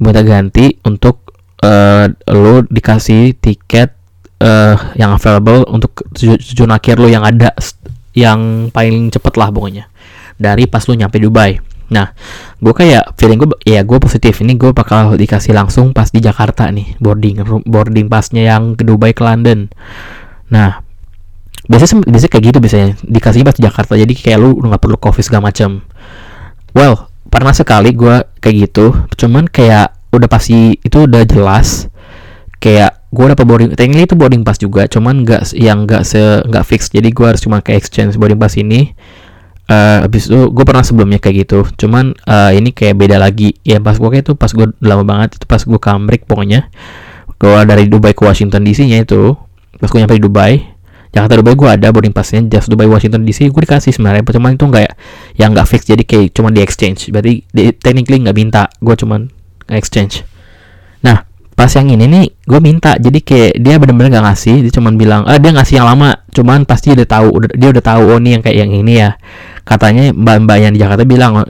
Minta 0.00 0.22
ganti 0.24 0.72
untuk 0.86 1.34
uh, 1.60 2.08
lu 2.32 2.64
dikasih 2.64 3.36
tiket 3.36 3.92
uh, 4.40 4.96
yang 4.96 5.12
available 5.12 5.68
untuk 5.68 6.06
tujuan 6.16 6.72
akhir 6.72 6.96
lu 6.96 7.12
yang 7.12 7.26
ada 7.26 7.52
yang 8.16 8.72
paling 8.72 9.12
cepet 9.12 9.34
lah 9.36 9.52
pokoknya. 9.52 9.90
Dari 10.38 10.70
pas 10.70 10.86
lu 10.88 10.94
nyampe 10.96 11.20
Dubai 11.20 11.67
Nah, 11.88 12.12
gue 12.60 12.74
kayak 12.76 13.16
feeling 13.16 13.40
gue 13.40 13.48
ya 13.64 13.80
gue 13.80 13.98
positif 14.00 14.44
ini 14.44 14.60
gue 14.60 14.76
bakal 14.76 15.16
dikasih 15.16 15.56
langsung 15.56 15.96
pas 15.96 16.12
di 16.12 16.20
Jakarta 16.20 16.68
nih 16.68 17.00
boarding 17.00 17.64
boarding 17.64 18.12
pasnya 18.12 18.56
yang 18.56 18.76
ke 18.76 18.84
Dubai 18.84 19.16
ke 19.16 19.24
London. 19.24 19.72
Nah, 20.52 20.84
biasanya 21.64 22.04
biasanya 22.04 22.32
kayak 22.32 22.44
gitu 22.52 22.58
biasanya 22.60 22.88
dikasih 23.04 23.40
pas 23.44 23.56
di 23.56 23.62
Jakarta 23.64 23.92
jadi 23.96 24.12
kayak 24.12 24.38
lu 24.38 24.60
nggak 24.60 24.80
perlu 24.80 25.00
coffee 25.00 25.24
segala 25.24 25.48
macam. 25.48 25.80
Well, 26.76 27.08
pernah 27.32 27.56
sekali 27.56 27.96
gue 27.96 28.24
kayak 28.44 28.56
gitu, 28.68 28.92
cuman 29.16 29.48
kayak 29.48 29.96
udah 30.12 30.28
pasti 30.28 30.76
itu 30.80 31.04
udah 31.04 31.24
jelas 31.28 31.88
kayak 32.58 32.98
gue 33.08 33.24
dapat 33.32 33.44
boarding 33.44 33.70
technically 33.76 34.04
itu 34.04 34.16
boarding 34.16 34.42
pass 34.44 34.60
juga 34.60 34.84
cuman 34.84 35.24
nggak 35.24 35.52
yang 35.56 35.84
nggak 35.88 36.02
se 36.04 36.20
nggak 36.44 36.64
fix 36.64 36.92
jadi 36.92 37.08
gue 37.08 37.26
harus 37.28 37.40
cuma 37.40 37.60
kayak 37.64 37.84
exchange 37.84 38.16
boarding 38.20 38.40
pass 38.40 38.56
ini 38.56 38.92
uh, 39.68 40.06
abis 40.08 40.32
itu 40.32 40.50
gue 40.50 40.64
pernah 40.64 40.82
sebelumnya 40.82 41.20
kayak 41.20 41.46
gitu. 41.46 41.64
Cuman 41.76 42.16
uh, 42.26 42.50
ini 42.50 42.72
kayak 42.72 42.98
beda 42.98 43.16
lagi. 43.20 43.54
Ya 43.62 43.78
pas 43.78 44.00
gue 44.00 44.08
kayak 44.08 44.24
itu 44.26 44.34
pas 44.34 44.50
gue 44.50 44.66
lama 44.82 45.04
banget 45.04 45.38
itu 45.38 45.44
pas 45.44 45.60
gue 45.60 45.80
kamrik 45.80 46.24
pokoknya. 46.24 46.72
Gue 47.38 47.60
dari 47.68 47.86
Dubai 47.86 48.16
ke 48.16 48.26
Washington 48.26 48.66
DC 48.66 48.88
nya 48.88 49.04
itu 49.04 49.36
pas 49.78 49.86
gue 49.86 49.98
nyampe 50.00 50.18
di 50.18 50.24
Dubai 50.26 50.58
Jakarta 51.14 51.38
Dubai 51.38 51.54
gue 51.54 51.68
ada 51.70 51.88
boarding 51.94 52.12
passnya 52.12 52.42
just 52.50 52.68
Dubai 52.68 52.84
Washington 52.84 53.22
DC 53.24 53.48
gue 53.48 53.62
dikasih 53.62 53.94
sebenarnya. 53.94 54.24
Cuman 54.26 54.56
itu 54.56 54.64
nggak 54.64 54.84
yang 55.38 55.54
nggak 55.54 55.68
fix 55.68 55.86
jadi 55.86 56.02
kayak 56.02 56.34
cuman 56.34 56.52
di 56.52 56.60
exchange. 56.60 57.08
Berarti 57.08 57.44
di, 57.48 57.72
technically 57.76 58.24
nggak 58.24 58.36
minta 58.36 58.68
gue 58.80 58.94
cuman 58.96 59.28
exchange 59.68 60.24
pas 61.58 61.66
yang 61.74 61.90
ini 61.90 62.06
nih 62.06 62.24
gue 62.46 62.60
minta. 62.62 62.94
Jadi 62.94 63.18
kayak 63.18 63.58
dia 63.58 63.82
bener-bener 63.82 64.14
gak 64.14 64.30
ngasih 64.30 64.62
dia 64.62 64.70
cuman 64.70 64.94
bilang 64.94 65.26
ah 65.26 65.42
dia 65.42 65.50
ngasih 65.50 65.82
yang 65.82 65.90
lama. 65.90 66.22
Cuman 66.30 66.62
pasti 66.62 66.94
udah 66.94 67.02
tahu 67.02 67.26
udah, 67.34 67.50
dia 67.58 67.68
udah 67.74 67.82
tahu 67.82 68.02
oh 68.14 68.18
nih 68.22 68.38
yang 68.38 68.42
kayak 68.46 68.56
yang 68.62 68.70
ini 68.70 69.02
ya. 69.02 69.18
Katanya 69.66 70.14
mbak-mbak 70.14 70.56
yang 70.62 70.72
di 70.72 70.78
Jakarta 70.78 71.02
bilang 71.02 71.42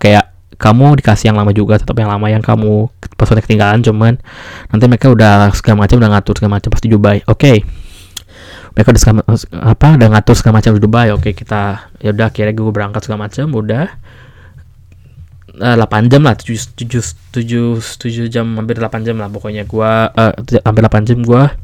kayak 0.00 0.32
kamu 0.56 0.96
dikasih 1.04 1.28
yang 1.28 1.36
lama 1.36 1.52
juga 1.52 1.76
tetap 1.76 1.92
yang 2.00 2.08
lama 2.08 2.24
yang 2.32 2.40
kamu 2.40 2.88
passwordnya 3.20 3.44
ketinggalan 3.44 3.84
cuman 3.84 4.16
nanti 4.72 4.84
mereka 4.88 5.12
udah 5.12 5.52
segala 5.52 5.84
macam 5.84 6.00
udah 6.00 6.10
ngatur 6.16 6.34
segala 6.40 6.52
macam 6.56 6.70
pasti 6.72 6.88
Dubai. 6.88 7.20
Oke. 7.28 7.36
Okay. 7.36 7.58
mereka 8.74 8.90
udah 8.90 9.02
segala, 9.06 9.20
apa 9.70 9.86
udah 9.94 10.08
ngatur 10.16 10.34
segala 10.34 10.64
macam 10.64 10.72
di 10.72 10.80
Dubai. 10.80 11.12
Oke 11.12 11.30
okay, 11.30 11.32
kita 11.36 11.92
ya 12.00 12.16
udah 12.16 12.32
akhirnya 12.32 12.56
gue 12.56 12.72
berangkat 12.72 13.04
segala 13.04 13.28
macam 13.28 13.52
udah 13.52 13.86
8 15.54 15.62
eh, 15.62 16.06
jam 16.10 16.22
lah 16.26 16.34
7, 16.34 16.74
7, 16.74 17.00
7, 17.30 17.78
7 17.78 18.26
jam 18.32 18.46
hampir 18.58 18.74
8 18.78 19.06
jam 19.06 19.16
lah 19.22 19.30
pokoknya 19.30 19.62
gua 19.66 20.10
uh, 20.10 20.34
hampir 20.66 20.82
8 20.82 21.08
jam 21.08 21.18
gua 21.22 21.54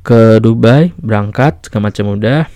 ke 0.00 0.40
Dubai 0.40 0.96
berangkat 0.96 1.68
segala 1.68 1.92
macam 1.92 2.16
udah. 2.16 2.48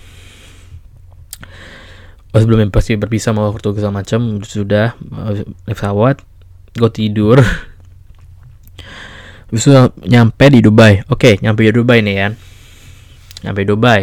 Oh, 2.33 2.41
sebelum 2.41 2.65
pasti 2.73 2.97
berpisah 2.97 3.29
mau 3.29 3.53
foto 3.53 3.77
segala 3.77 4.01
macam 4.01 4.41
sudah 4.41 4.97
uh, 4.97 5.45
pesawat 5.69 6.17
gue 6.73 6.89
tidur. 6.89 7.37
Bisa 9.53 9.93
nyampe 10.01 10.49
di 10.49 10.65
Dubai. 10.65 11.05
Oke 11.13 11.37
okay, 11.37 11.45
nyampe 11.45 11.61
di 11.61 11.77
Dubai 11.77 12.01
nih 12.01 12.15
ya 12.17 12.29
nyampe 13.45 13.61
di 13.61 13.69
Dubai. 13.69 14.01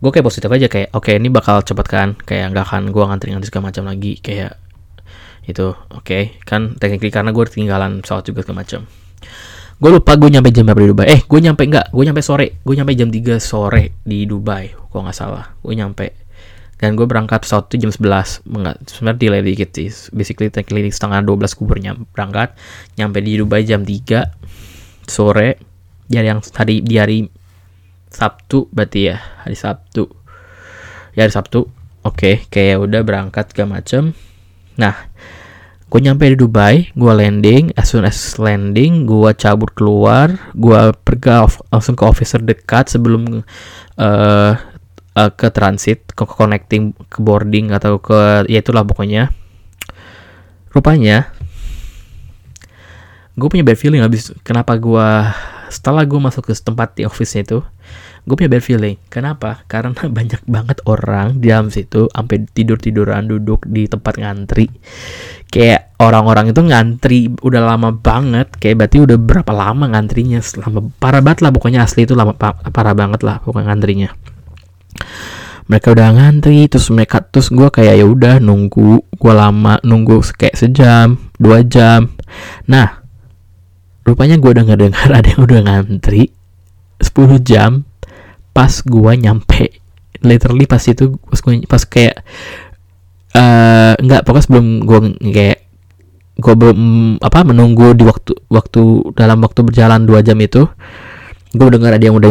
Gue 0.00 0.10
kayak 0.10 0.26
positif 0.26 0.48
aja 0.48 0.66
kayak 0.66 0.90
oke 0.96 1.04
okay, 1.06 1.20
ini 1.20 1.28
bakal 1.28 1.60
cepet 1.60 1.86
kan? 1.86 2.08
Kayak 2.24 2.56
nggak 2.56 2.64
akan 2.66 2.82
gue 2.90 3.04
ngantri 3.04 3.28
ngantri 3.36 3.48
segala 3.52 3.70
macam 3.70 3.84
lagi. 3.86 4.18
Kayak 4.18 4.56
itu 5.48 5.72
oke. 5.72 6.04
Okay. 6.04 6.36
kan 6.44 6.76
technically 6.76 7.12
karena 7.12 7.32
gue 7.32 7.44
ketinggalan 7.46 8.04
pesawat 8.04 8.28
juga 8.28 8.44
segala 8.44 8.64
macam 8.64 8.84
gue 9.80 9.88
lupa 9.88 10.12
gue 10.20 10.28
nyampe 10.28 10.52
jam 10.52 10.68
berapa 10.68 10.80
di 10.84 10.88
Dubai. 10.92 11.06
Eh 11.08 11.20
gue 11.24 11.40
nyampe 11.40 11.64
enggak 11.64 11.88
gue 11.88 12.04
nyampe 12.04 12.20
sore. 12.20 12.60
Gue 12.60 12.76
nyampe 12.76 12.92
jam 12.92 13.08
3 13.08 13.40
sore 13.40 13.96
di 14.04 14.28
Dubai 14.28 14.68
kok 14.76 15.00
nggak 15.00 15.16
salah. 15.16 15.56
Gue 15.64 15.72
nyampe. 15.72 16.06
Dan 16.76 16.96
gue 16.96 17.08
berangkat 17.08 17.44
pesawat 17.44 17.72
itu 17.72 17.88
jam 17.88 17.92
11 17.92 18.44
enggak 18.44 18.76
sebenarnya 18.92 19.18
delay 19.18 19.40
dikit 19.40 19.72
sih. 19.72 19.88
Basically 20.12 20.52
technically 20.52 20.92
setengah 20.92 21.24
12 21.24 21.56
kuburnya 21.56 21.96
berangkat. 22.12 22.52
Nyampe 23.00 23.24
di 23.24 23.40
Dubai 23.40 23.64
jam 23.64 23.80
3 23.80 25.08
sore. 25.08 25.56
Di 26.04 26.20
hari 26.20 26.28
yang 26.28 26.44
hari 26.44 26.84
di 26.84 26.94
hari 27.00 27.18
Sabtu 28.12 28.68
berarti 28.68 29.00
ya. 29.08 29.16
Hari 29.48 29.56
Sabtu. 29.56 30.04
Ya 31.16 31.24
hari 31.24 31.32
Sabtu. 31.32 31.72
Oke 32.04 32.04
okay, 32.04 32.34
kayak 32.52 32.84
udah 32.84 33.00
berangkat 33.00 33.52
segala 33.56 33.80
macem 33.80 34.12
nah 34.78 34.94
gue 35.90 36.00
nyampe 36.02 36.22
di 36.30 36.38
Dubai 36.38 36.94
gue 36.94 37.12
landing. 37.12 37.74
As 37.74 37.90
soon 37.90 38.06
as 38.06 38.38
landing 38.38 39.06
gue 39.08 39.30
cabut 39.34 39.70
keluar. 39.74 40.34
Gue 40.54 40.94
pergi 41.02 41.46
langsung 41.70 41.98
ke 41.98 42.04
officer 42.06 42.38
dekat 42.38 42.90
sebelum 42.94 43.42
uh, 43.98 44.52
uh, 45.16 45.30
ke 45.34 45.48
transit 45.50 46.06
ke 46.14 46.22
connecting 46.22 46.94
ke 47.10 47.18
boarding 47.18 47.74
atau 47.74 47.98
ke 47.98 48.46
ya 48.46 48.62
itulah 48.62 48.86
pokoknya. 48.86 49.34
Rupanya 50.70 51.40
gue 53.40 53.48
punya 53.48 53.64
bad 53.64 53.78
feeling 53.80 54.04
habis 54.04 54.36
kenapa 54.44 54.76
gue 54.76 55.08
setelah 55.72 56.04
gue 56.04 56.20
masuk 56.20 56.50
ke 56.50 56.54
tempat 56.60 56.92
di 56.98 57.08
office 57.08 57.40
itu 57.40 57.64
gue 58.24 58.34
punya 58.36 58.50
bad 58.52 58.64
feeling. 58.64 58.96
Kenapa? 59.08 59.64
Karena 59.66 59.96
banyak 60.18 60.42
banget 60.44 60.78
orang 60.84 61.40
di 61.40 61.48
dalam 61.48 61.68
situ 61.72 62.08
sampai 62.12 62.44
tidur 62.50 62.76
tiduran 62.76 63.28
duduk 63.28 63.64
di 63.68 63.86
tempat 63.88 64.20
ngantri. 64.20 64.68
Kayak 65.50 65.94
orang-orang 65.98 66.54
itu 66.54 66.60
ngantri 66.62 67.18
udah 67.42 67.62
lama 67.64 67.90
banget. 67.92 68.52
Kayak 68.56 68.86
berarti 68.86 68.98
udah 69.02 69.18
berapa 69.18 69.52
lama 69.52 69.84
ngantrinya? 69.90 70.40
Selama 70.40 70.90
parah 71.00 71.24
banget 71.24 71.40
lah. 71.44 71.50
Pokoknya 71.54 71.80
asli 71.84 72.04
itu 72.04 72.14
lama 72.14 72.36
parah 72.36 72.94
banget 72.94 73.20
lah 73.24 73.42
pokoknya 73.42 73.66
ngantrinya. 73.72 74.08
Mereka 75.70 75.94
udah 75.94 76.08
ngantri 76.18 76.66
terus 76.66 76.90
mereka 76.90 77.22
terus 77.22 77.46
gue 77.54 77.70
kayak 77.70 78.02
ya 78.02 78.06
udah 78.06 78.42
nunggu 78.42 79.06
gue 79.06 79.34
lama 79.34 79.78
nunggu 79.86 80.18
kayak 80.34 80.58
sejam 80.58 81.14
dua 81.38 81.62
jam. 81.62 82.10
Nah 82.66 83.00
rupanya 84.04 84.36
gue 84.42 84.50
nggak 84.50 84.80
dengar 84.80 85.08
ada 85.22 85.28
yang 85.30 85.42
udah 85.46 85.60
ngantri 85.62 86.34
10 87.00 87.40
jam 87.46 87.88
pas 88.50 88.70
gua 88.86 89.16
nyampe. 89.16 89.80
Literally 90.20 90.68
pas 90.68 90.82
itu 90.84 91.16
pas 91.16 91.40
gua 91.40 91.52
pas 91.64 91.82
kayak 91.84 92.16
uh, 93.34 93.94
nggak 93.98 94.22
pokoknya 94.26 94.44
sebelum 94.44 94.66
gua 94.84 94.98
kayak 95.18 95.58
gua 96.40 96.54
belum 96.56 96.80
apa 97.20 97.38
menunggu 97.44 97.92
di 97.96 98.04
waktu 98.04 98.32
waktu 98.48 99.12
dalam 99.16 99.38
waktu 99.44 99.60
berjalan 99.64 100.08
dua 100.08 100.20
jam 100.24 100.36
itu 100.40 100.68
gue 101.50 101.66
dengar 101.66 101.98
ada 101.98 102.04
yang 102.06 102.14
udah 102.14 102.30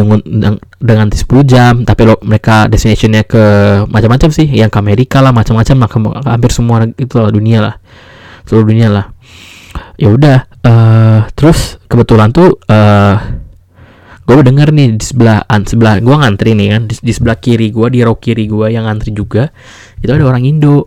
dengan 0.80 1.06
10 1.12 1.20
jam 1.44 1.84
tapi 1.84 2.08
lo 2.08 2.16
mereka 2.24 2.72
destinationnya 2.72 3.28
ke 3.28 3.44
macam-macam 3.84 4.32
sih 4.32 4.48
yang 4.48 4.72
ke 4.72 4.80
Amerika 4.80 5.20
lah 5.20 5.28
macam-macam 5.36 5.84
hampir 6.24 6.50
semua 6.56 6.88
itu 6.96 7.20
lah 7.20 7.28
dunia 7.28 7.58
lah. 7.60 7.74
Seluruh 8.48 8.72
dunia 8.72 8.88
lah. 8.88 9.12
Ya 10.00 10.08
udah 10.08 10.48
uh, 10.64 11.20
terus 11.36 11.76
kebetulan 11.84 12.32
tuh 12.32 12.56
uh, 12.64 13.39
gue 14.30 14.46
denger 14.46 14.70
nih 14.70 14.94
di 14.94 15.04
sebelah 15.04 15.42
an 15.50 15.66
sebelah 15.66 15.98
gue 15.98 16.14
ngantri 16.14 16.54
nih 16.54 16.68
kan 16.70 16.82
di, 16.86 16.94
di 17.02 17.12
sebelah 17.12 17.34
kiri 17.34 17.74
gue 17.74 17.86
di 17.90 17.98
row 18.06 18.14
kiri 18.14 18.46
gue 18.46 18.70
yang 18.70 18.86
ngantri 18.86 19.10
juga 19.10 19.50
itu 19.98 20.10
ada 20.10 20.22
orang 20.22 20.46
Indo. 20.46 20.86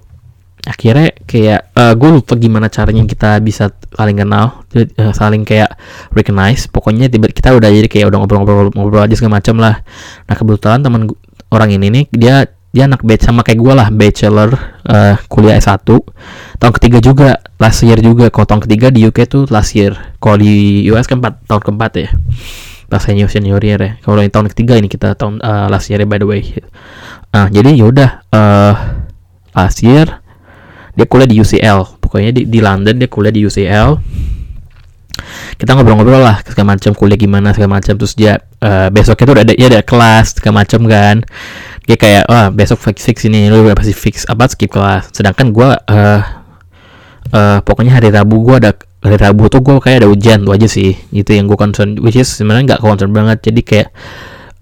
Akhirnya 0.63 1.11
kayak 1.27 1.75
uh, 1.75 1.91
eh, 1.91 1.93
gue 1.99 2.07
lupa 2.07 2.39
gimana 2.39 2.71
caranya 2.71 3.03
kita 3.03 3.35
bisa 3.43 3.67
saling 3.99 4.15
kenal 4.15 4.63
uh, 4.71 5.11
saling 5.11 5.43
kayak 5.43 5.75
recognize 6.15 6.71
pokoknya 6.71 7.11
tiba 7.11 7.27
kita 7.27 7.51
udah 7.51 7.67
jadi 7.67 7.91
kayak 7.91 8.07
udah 8.07 8.23
ngobrol-ngobrol 8.23 9.03
aja 9.03 9.11
segala 9.19 9.43
macam 9.43 9.59
lah. 9.59 9.83
Nah 10.23 10.35
kebetulan 10.39 10.79
teman 10.79 11.11
orang 11.51 11.75
ini 11.75 11.91
nih 11.91 12.05
dia 12.15 12.35
dia 12.71 12.87
anak 12.87 13.03
batch 13.03 13.27
sama 13.27 13.43
kayak 13.43 13.59
gue 13.59 13.73
lah 13.75 13.91
bachelor 13.91 14.55
uh, 14.87 15.19
kuliah 15.27 15.59
S1 15.59 15.83
tahun 16.63 16.73
ketiga 16.79 16.97
juga 17.03 17.43
last 17.59 17.83
year 17.83 17.99
juga. 17.99 18.31
Kalau 18.31 18.47
tahun 18.47 18.63
ketiga 18.63 18.87
di 18.87 19.03
UK 19.03 19.27
tuh 19.27 19.43
last 19.51 19.75
year 19.75 19.91
kalau 20.23 20.39
di 20.39 20.87
US 20.95 21.11
4, 21.11 21.19
tahun 21.43 21.59
keempat 21.59 21.91
ya 21.99 22.07
pas 22.93 23.01
senior 23.01 23.25
senior 23.25 23.57
ya 23.65 23.97
kalau 24.05 24.21
yang 24.21 24.29
tahun 24.29 24.53
ketiga 24.53 24.77
ini 24.77 24.85
kita 24.85 25.17
tahun 25.17 25.41
uh, 25.41 25.65
last 25.65 25.89
year 25.89 26.05
by 26.05 26.21
the 26.21 26.29
way. 26.29 26.45
Nah 27.33 27.49
jadi 27.49 27.73
yaudah 27.73 28.21
uh, 28.29 28.73
last 29.57 29.81
year 29.81 30.21
dia 30.93 31.09
kuliah 31.09 31.25
di 31.25 31.41
UCL 31.41 31.97
pokoknya 31.97 32.29
di, 32.29 32.45
di 32.45 32.61
London 32.61 33.01
dia 33.01 33.09
kuliah 33.09 33.33
di 33.33 33.41
UCL 33.41 33.97
kita 35.57 35.73
ngobrol-ngobrol 35.73 36.21
lah 36.21 36.41
segala 36.45 36.77
macam 36.77 36.91
kuliah 36.93 37.17
gimana 37.17 37.53
segala 37.53 37.79
macam. 37.79 37.93
Terus 37.97 38.13
dia 38.13 38.41
uh, 38.61 38.89
besoknya 38.93 39.25
tuh 39.25 39.35
udah 39.37 39.45
ada 39.45 39.53
ya 39.57 39.67
ada 39.69 39.81
kelas 39.81 40.37
segala 40.37 40.65
macam 40.65 40.85
kan. 40.85 41.15
Dia 41.83 41.97
kayak 41.99 42.23
wah 42.29 42.47
besok 42.49 42.79
fix 42.79 43.05
fix 43.05 43.17
ini 43.25 43.49
lu 43.49 43.65
udah 43.65 43.77
pasti 43.77 43.93
fix. 43.93 44.27
Apa 44.29 44.49
skip 44.49 44.69
kelas. 44.73 45.13
Sedangkan 45.13 45.49
gue 45.53 45.69
uh, 45.69 46.21
uh, 47.33 47.59
pokoknya 47.63 47.97
hari 47.97 48.09
Rabu 48.13 48.41
gue 48.43 48.55
ada 48.59 48.71
hari 49.03 49.19
Rabu 49.19 49.51
tuh 49.51 49.59
gue 49.59 49.75
kayak 49.83 50.03
ada 50.03 50.07
ujian 50.07 50.47
tuh 50.47 50.55
aja 50.55 50.67
sih. 50.67 50.95
Itu 51.11 51.35
yang 51.35 51.51
gue 51.51 51.59
concern 51.59 51.99
which 51.99 52.15
is 52.15 52.31
sebenarnya 52.31 52.75
nggak 52.75 52.81
concern 52.81 53.11
banget. 53.11 53.43
Jadi 53.51 53.61
kayak 53.61 53.87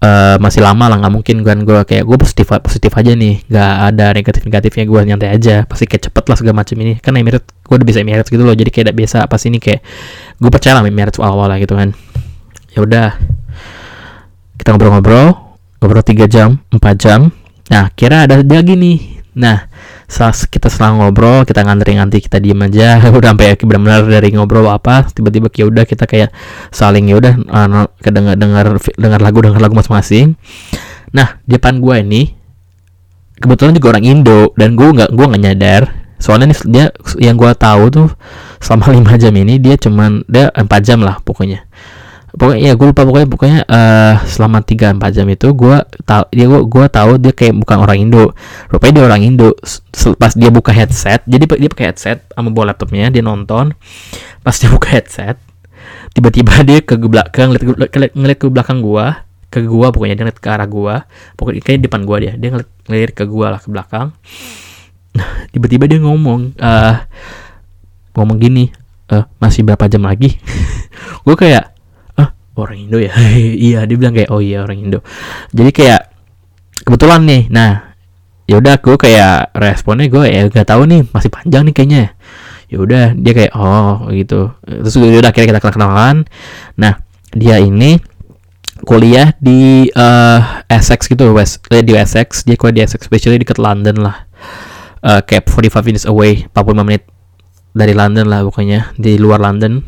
uh, 0.02 0.36
masih 0.42 0.66
lama 0.66 0.90
lah 0.90 0.98
nggak 0.98 1.14
mungkin 1.14 1.36
kan 1.46 1.62
gue 1.62 1.78
kayak 1.86 2.02
gue 2.02 2.18
positif 2.18 2.50
positif 2.50 2.90
aja 2.98 3.14
nih. 3.14 3.46
Nggak 3.46 3.72
ada 3.94 4.06
negatif 4.10 4.42
negatifnya 4.42 4.84
gue 4.90 5.00
nyantai 5.06 5.28
aja. 5.30 5.56
Pasti 5.64 5.86
kayak 5.86 6.10
cepet 6.10 6.24
lah 6.26 6.36
segala 6.36 6.54
macam 6.66 6.76
ini. 6.82 6.98
Kan 6.98 7.14
Emirates 7.14 7.46
gue 7.46 7.74
udah 7.78 7.86
bisa 7.86 8.02
Emirates 8.02 8.28
gitu 8.28 8.42
loh. 8.42 8.52
Jadi 8.52 8.70
kayak 8.74 8.90
biasa 8.90 9.24
apa 9.24 9.38
sih 9.38 9.48
ini 9.48 9.62
kayak 9.62 9.80
gue 10.42 10.50
percaya 10.50 10.74
lah 10.74 10.82
Emirates 10.82 11.22
awal 11.22 11.38
awal 11.38 11.46
lah 11.54 11.58
gitu 11.62 11.78
kan. 11.78 11.94
Ya 12.74 12.82
udah 12.82 13.08
kita 14.58 14.74
ngobrol-ngobrol. 14.74 15.38
Ngobrol 15.78 16.02
tiga 16.02 16.26
jam 16.26 16.58
empat 16.74 16.94
jam. 16.98 17.30
Nah 17.70 17.94
kira 17.94 18.26
ada 18.26 18.42
lagi 18.42 18.74
nih. 18.74 19.22
Nah 19.38 19.70
kita 20.48 20.68
selang 20.68 21.00
ngobrol 21.00 21.42
kita 21.48 21.64
ngantri 21.64 21.96
ngantri 21.96 22.20
kita 22.20 22.38
diem 22.38 22.60
aja. 22.62 23.00
Udah 23.16 23.32
sampai 23.32 23.56
benar-benar 23.56 24.04
dari 24.06 24.28
ngobrol 24.34 24.68
apa 24.68 25.08
tiba-tiba 25.08 25.48
ya 25.52 25.64
udah 25.68 25.84
kita 25.88 26.04
kayak 26.04 26.30
saling 26.72 27.08
ya 27.08 27.16
udah 27.18 27.34
uh, 27.48 27.88
dengar 28.04 28.34
dengar 28.36 28.64
dengar 28.78 29.20
lagu 29.20 29.38
dengar 29.40 29.60
lagu 29.60 29.74
masing-masing. 29.76 30.36
Nah 31.12 31.40
di 31.44 31.56
depan 31.56 31.80
gue 31.80 31.94
ini 32.00 32.22
kebetulan 33.40 33.74
juga 33.74 33.98
orang 33.98 34.04
Indo 34.04 34.54
dan 34.54 34.78
gue 34.78 34.88
nggak 34.88 35.10
gue 35.12 35.26
nggak 35.26 35.42
nyadar. 35.42 35.82
Soalnya 36.22 36.54
nih 36.54 36.58
dia 36.70 36.86
yang 37.18 37.34
gue 37.34 37.50
tahu 37.58 37.90
tuh 37.90 38.08
selama 38.62 38.92
lima 38.96 39.12
jam 39.18 39.34
ini 39.34 39.58
dia 39.58 39.74
cuman 39.74 40.22
dia 40.30 40.48
empat 40.54 40.80
jam 40.86 41.02
lah 41.02 41.18
pokoknya 41.18 41.66
pokoknya 42.32 42.60
ya 42.64 42.72
gue 42.72 42.86
lupa 42.88 43.04
pokoknya 43.04 43.28
pokoknya 43.28 43.58
uh, 43.68 44.14
selama 44.24 44.64
tiga 44.64 44.88
empat 44.92 45.12
jam 45.12 45.28
itu 45.28 45.52
gue 45.52 45.76
tahu 46.08 46.24
dia 46.32 46.46
gue 46.48 46.60
gue 46.64 46.84
tahu 46.88 47.10
dia 47.20 47.32
kayak 47.36 47.54
bukan 47.60 47.76
orang 47.84 47.98
Indo. 48.00 48.24
Rupanya 48.72 48.92
dia 49.00 49.04
orang 49.04 49.22
Indo. 49.22 49.50
Pas 50.16 50.32
dia 50.32 50.48
buka 50.48 50.72
headset 50.72 51.20
jadi 51.28 51.44
dia 51.44 51.68
pakai 51.68 51.92
headset 51.92 52.24
sama 52.32 52.48
bawa 52.48 52.72
laptopnya 52.72 53.12
dia 53.12 53.20
nonton. 53.20 53.76
Pas 54.40 54.56
dia 54.56 54.72
buka 54.72 54.88
headset 54.88 55.36
tiba-tiba 56.12 56.52
dia 56.62 56.78
ke 56.84 56.94
belakang 57.00 57.56
ngeliat, 57.56 58.12
ngeliat, 58.12 58.38
ke 58.38 58.46
belakang 58.52 58.84
gue 58.84 59.06
ke 59.52 59.64
gue 59.64 59.86
pokoknya 59.92 60.14
dia 60.16 60.24
ngeliat 60.28 60.40
ke 60.40 60.48
arah 60.48 60.68
gue 60.68 60.94
pokoknya 61.36 61.60
kayak 61.64 61.80
depan 61.84 62.04
gue 62.04 62.16
dia 62.20 62.32
dia 62.36 62.48
ngeliat, 62.52 62.70
ngeliat 62.88 63.12
ke 63.12 63.24
gue 63.28 63.46
lah 63.48 63.60
ke 63.60 63.68
belakang. 63.68 64.06
Tiba-tiba 65.52 65.84
dia 65.84 66.00
ngomong 66.00 66.56
uh, 66.56 66.94
ngomong 68.16 68.36
gini 68.40 68.72
uh, 69.12 69.28
masih 69.36 69.64
berapa 69.64 69.84
jam 69.88 70.04
lagi? 70.08 70.40
Gue 71.26 71.36
kayak 71.36 71.71
orang 72.56 72.76
Indo 72.88 72.98
ya? 73.00 73.12
Iya 73.68 73.84
dia 73.88 73.96
bilang 73.96 74.14
kayak 74.16 74.30
oh 74.32 74.40
iya 74.42 74.64
orang 74.64 74.78
Indo. 74.78 75.00
Jadi 75.52 75.70
kayak 75.72 76.00
kebetulan 76.82 77.22
nih 77.24 77.42
nah 77.48 77.94
ya 78.50 78.58
udah 78.58 78.74
gue 78.82 78.96
kayak 78.98 79.54
responnya 79.54 80.10
gue 80.10 80.24
ya 80.26 80.50
gak 80.50 80.66
tahu 80.66 80.82
nih 80.90 81.06
masih 81.08 81.30
panjang 81.32 81.62
nih 81.68 81.74
kayaknya. 81.74 82.04
Ya 82.72 82.76
udah 82.80 83.04
dia 83.16 83.32
kayak 83.32 83.52
oh 83.56 84.08
gitu. 84.12 84.52
Terus 84.64 84.94
udah 84.96 85.30
akhirnya 85.30 85.48
kita 85.56 85.60
kenal 85.60 85.74
kenalan 85.76 86.16
nah 86.76 87.00
dia 87.32 87.56
ini 87.60 87.96
kuliah 88.82 89.30
di 89.38 89.86
uh, 89.94 90.66
Essex 90.66 91.06
gitu 91.06 91.30
West 91.32 91.64
eh, 91.72 91.84
di 91.84 91.96
Essex. 91.96 92.44
Dia 92.44 92.58
kuliah 92.58 92.82
di 92.82 92.82
Essex 92.84 93.06
especially 93.06 93.40
dekat 93.40 93.56
London 93.56 94.02
lah. 94.02 94.28
Uh, 95.02 95.18
kayak 95.18 95.50
45 95.50 95.82
minutes 95.82 96.06
away 96.06 96.46
45 96.54 96.86
menit 96.86 97.02
dari 97.74 97.96
London 97.96 98.28
lah 98.28 98.44
pokoknya 98.44 98.92
di 99.00 99.16
luar 99.16 99.40
London 99.40 99.82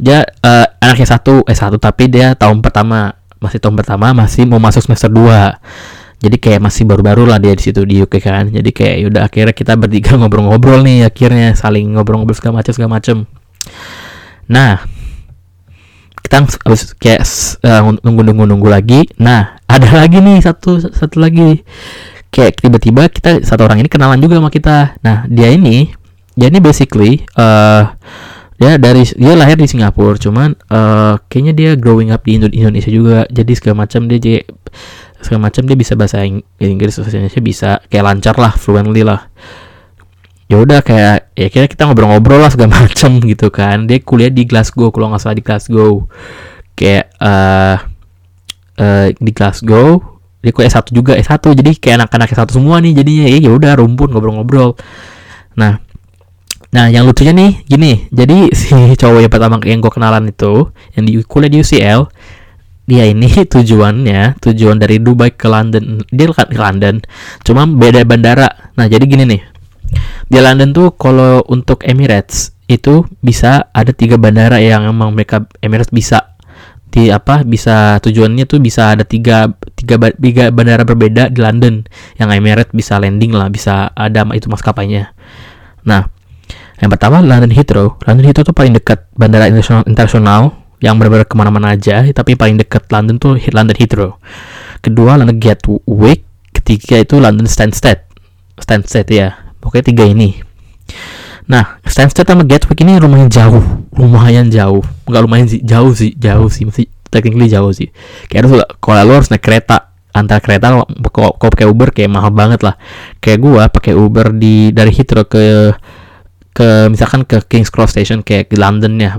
dia 0.00 0.24
uh, 0.40 0.66
anaknya 0.80 1.12
satu 1.12 1.44
eh 1.44 1.52
satu 1.52 1.76
tapi 1.76 2.08
dia 2.08 2.32
tahun 2.32 2.64
pertama 2.64 3.12
masih 3.36 3.60
tahun 3.60 3.76
pertama 3.76 4.16
masih 4.16 4.48
mau 4.48 4.56
masuk 4.56 4.80
semester 4.88 5.12
2 5.12 6.20
jadi 6.20 6.36
kayak 6.36 6.60
masih 6.60 6.84
baru-baru 6.84 7.24
lah 7.24 7.40
dia 7.40 7.56
di 7.56 7.64
situ 7.64 7.80
di 7.88 7.96
UK 8.04 8.20
kan. 8.20 8.44
Jadi 8.52 8.76
kayak 8.76 8.96
yaudah 9.08 9.22
akhirnya 9.24 9.56
kita 9.56 9.72
bertiga 9.80 10.14
ngobrol-ngobrol 10.20 10.84
nih 10.84 11.08
akhirnya 11.08 11.56
saling 11.56 11.96
ngobrol-ngobrol 11.96 12.36
segala 12.36 12.60
macam 12.60 12.72
segala 12.76 12.92
macam 13.00 13.16
nah 14.50 14.82
kita 16.20 16.42
harus 16.42 16.82
kayak 16.98 17.22
uh, 17.62 17.94
nunggu-nunggu 18.02 18.44
nunggu 18.46 18.68
lagi. 18.68 19.06
Nah 19.18 19.58
ada 19.66 19.88
lagi 19.94 20.20
nih 20.20 20.42
satu 20.44 20.78
satu 20.78 21.18
lagi. 21.18 21.64
Kayak 22.30 22.62
tiba-tiba 22.62 23.10
kita 23.10 23.42
satu 23.42 23.66
orang 23.66 23.82
ini 23.82 23.90
kenalan 23.90 24.20
juga 24.22 24.38
sama 24.38 24.50
kita. 24.52 25.00
Nah 25.02 25.26
dia 25.26 25.50
ini 25.50 25.90
dia 26.38 26.46
ini 26.50 26.62
basically 26.62 27.26
uh, 27.34 27.94
dia 28.60 28.76
dari 28.76 29.08
dia 29.16 29.32
lahir 29.32 29.56
di 29.56 29.64
Singapura 29.64 30.20
cuman 30.20 30.52
uh, 30.68 31.16
kayaknya 31.32 31.52
dia 31.56 31.70
growing 31.80 32.12
up 32.12 32.20
di 32.28 32.36
Indonesia 32.36 32.92
juga. 32.92 33.24
Jadi 33.32 33.56
segala 33.56 33.88
macam 33.88 34.04
dia 34.04 34.20
jadi 34.20 34.44
segala 35.16 35.48
macam 35.48 35.64
dia 35.64 35.76
bisa 35.80 35.96
bahasa 35.96 36.20
Inggris 36.60 37.00
bahasa 37.00 37.16
Indonesia 37.16 37.40
bisa 37.40 37.70
kayak 37.88 38.04
lancar 38.04 38.36
lah 38.36 38.52
fluently 38.52 39.00
lah. 39.00 39.32
Ya 40.52 40.60
udah 40.60 40.84
kayak 40.84 41.32
ya 41.32 41.48
kira 41.48 41.72
kita 41.72 41.88
ngobrol-ngobrol 41.88 42.36
lah 42.36 42.52
segala 42.52 42.76
macam 42.84 43.16
gitu 43.24 43.48
kan. 43.48 43.88
Dia 43.88 43.96
kuliah 44.04 44.28
di 44.28 44.44
Glasgow 44.44 44.92
kalau 44.92 45.08
nggak 45.08 45.24
salah 45.24 45.36
di 45.40 45.44
Glasgow. 45.44 46.04
Kayak 46.76 47.16
uh, 47.16 47.80
uh, 48.76 49.06
di 49.08 49.32
Glasgow 49.32 50.20
dia 50.44 50.52
kuliah 50.52 50.68
S1 50.68 50.92
juga 50.92 51.16
S1 51.16 51.44
jadi 51.64 51.70
kayak 51.80 51.96
anak-anak 52.04 52.28
S1 52.36 52.60
semua 52.60 52.76
nih 52.84 52.92
jadinya. 52.92 53.24
Ya 53.24 53.56
udah 53.56 53.72
rumpun 53.80 54.12
ngobrol-ngobrol. 54.12 54.76
Nah 55.56 55.80
Nah, 56.70 56.86
yang 56.86 57.02
lucunya 57.02 57.34
nih, 57.34 57.66
gini. 57.66 58.06
Jadi 58.14 58.50
si 58.58 58.74
cowok 58.94 59.26
yang 59.26 59.32
pertama 59.32 59.58
yang 59.66 59.82
gue 59.82 59.92
kenalan 59.92 60.30
itu, 60.30 60.70
yang 60.94 61.04
di 61.06 61.18
kuliah 61.26 61.50
di 61.50 61.58
UCL, 61.58 62.00
dia 62.86 63.04
ini 63.06 63.30
tujuannya, 63.54 64.38
tujuan 64.38 64.78
dari 64.78 65.02
Dubai 65.02 65.34
ke 65.34 65.50
London, 65.50 66.02
dia 66.10 66.26
ke 66.30 66.58
London, 66.58 67.02
cuma 67.42 67.66
beda 67.66 68.06
bandara. 68.06 68.74
Nah, 68.78 68.86
jadi 68.86 69.06
gini 69.06 69.26
nih. 69.26 69.42
Di 70.30 70.38
London 70.38 70.70
tuh 70.70 70.94
kalau 70.94 71.42
untuk 71.50 71.82
Emirates 71.82 72.54
itu 72.70 73.02
bisa 73.18 73.66
ada 73.74 73.90
tiga 73.90 74.14
bandara 74.14 74.62
yang 74.62 74.86
emang 74.86 75.10
mereka 75.10 75.42
Emirates 75.58 75.90
bisa 75.90 76.38
di 76.90 77.10
apa 77.10 77.42
bisa 77.42 77.98
tujuannya 78.02 78.46
tuh 78.46 78.62
bisa 78.62 78.94
ada 78.94 79.02
tiga, 79.02 79.50
tiga 79.74 79.98
tiga 80.14 80.54
bandara 80.54 80.86
berbeda 80.86 81.34
di 81.34 81.38
London 81.42 81.82
yang 82.18 82.30
Emirates 82.30 82.70
bisa 82.70 83.02
landing 83.02 83.34
lah 83.34 83.50
bisa 83.50 83.90
ada 83.90 84.22
itu 84.38 84.46
maskapainya. 84.46 85.10
Nah, 85.82 86.06
yang 86.80 86.90
pertama 86.90 87.20
London 87.20 87.52
Heathrow. 87.52 88.00
London 88.08 88.24
Heathrow 88.24 88.48
tuh 88.48 88.56
paling 88.56 88.72
dekat 88.72 89.04
bandara 89.12 89.46
internasional, 89.52 89.84
internasional 89.84 90.42
yang 90.80 90.96
benar-benar 90.96 91.28
ke 91.28 91.36
mana-mana 91.36 91.76
aja, 91.76 92.00
tapi 92.16 92.34
paling 92.40 92.56
dekat 92.56 92.88
London 92.88 93.20
tuh 93.20 93.36
London 93.52 93.76
Heathrow. 93.76 94.16
Kedua 94.80 95.20
London 95.20 95.36
Gatwick, 95.36 96.24
ketiga 96.56 97.04
itu 97.04 97.20
London 97.20 97.44
Stansted. 97.44 98.00
Stansted 98.56 99.04
ya, 99.12 99.52
pokoknya 99.60 99.92
tiga 99.92 100.04
ini. 100.08 100.40
Nah, 101.44 101.82
Stansted 101.84 102.24
sama 102.24 102.48
Gatwick 102.48 102.80
ini 102.80 102.96
lumayan 102.96 103.28
jauh, 103.28 103.60
lumayan 103.92 104.48
jauh. 104.48 104.80
Enggak 105.04 105.20
lumayan 105.20 105.46
sih, 105.52 105.60
jauh 105.60 105.92
sih, 105.92 106.16
jauh 106.16 106.48
sih, 106.48 106.64
masih 106.64 106.88
technically 107.12 107.50
jauh 107.50 107.68
sih. 107.76 107.92
Kayak 108.32 108.48
harus 108.48 108.64
kalau 108.80 109.04
lu 109.04 109.12
harus 109.20 109.28
naik 109.28 109.44
kereta, 109.44 109.92
antar 110.16 110.40
kereta 110.40 110.80
kok 110.80 111.36
pakai 111.36 111.66
Uber 111.68 111.92
kayak 111.92 112.08
mahal 112.08 112.32
banget 112.32 112.64
lah. 112.64 112.80
Kayak 113.20 113.38
gua 113.42 113.62
pakai 113.68 113.92
Uber 113.98 114.32
di 114.32 114.72
dari 114.72 114.94
Heathrow 114.94 115.26
ke 115.26 115.74
ke 116.60 116.92
misalkan 116.92 117.24
ke 117.24 117.40
King's 117.48 117.72
Cross 117.72 117.96
Station 117.96 118.20
kayak 118.20 118.52
di 118.52 118.60
London 118.60 119.00
ya 119.00 119.16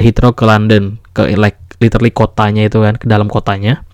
Heathrow 0.00 0.32
ke 0.32 0.48
London 0.48 0.96
ke 1.12 1.36
like 1.36 1.60
literally 1.84 2.08
kotanya 2.08 2.64
itu 2.64 2.80
kan 2.80 2.96
ke 2.96 3.04
dalam 3.04 3.28
kotanya. 3.28 3.84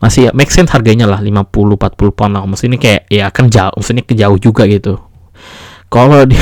Masih 0.00 0.28
ya, 0.28 0.30
make 0.32 0.48
sense 0.48 0.72
harganya 0.72 1.04
lah 1.04 1.20
50 1.20 1.52
40 1.52 2.16
pound 2.16 2.32
lah. 2.32 2.42
Maksudnya 2.48 2.80
kayak 2.80 3.12
ya 3.12 3.28
kan 3.28 3.52
jauh 3.52 3.76
maksudnya 3.76 4.02
ke 4.08 4.16
jauh 4.16 4.40
juga 4.40 4.64
gitu. 4.64 4.96
Kalau 5.92 6.24
di 6.24 6.34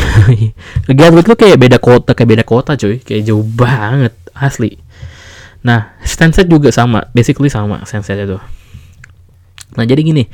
Gatwick 0.99 1.27
tuh 1.27 1.37
kayak 1.37 1.59
beda 1.59 1.83
kota 1.83 2.15
kayak 2.15 2.31
beda 2.31 2.45
kota 2.47 2.79
cuy. 2.79 3.03
Kayak 3.03 3.35
jauh 3.35 3.43
banget 3.43 4.15
asli. 4.39 4.79
Nah 5.67 5.99
Stansted 6.07 6.47
juga 6.47 6.71
sama 6.71 7.11
basically 7.11 7.51
sama 7.51 7.83
Stansted 7.83 8.23
itu 8.23 8.39
nah 9.73 9.85
jadi 9.89 10.01
gini 10.05 10.29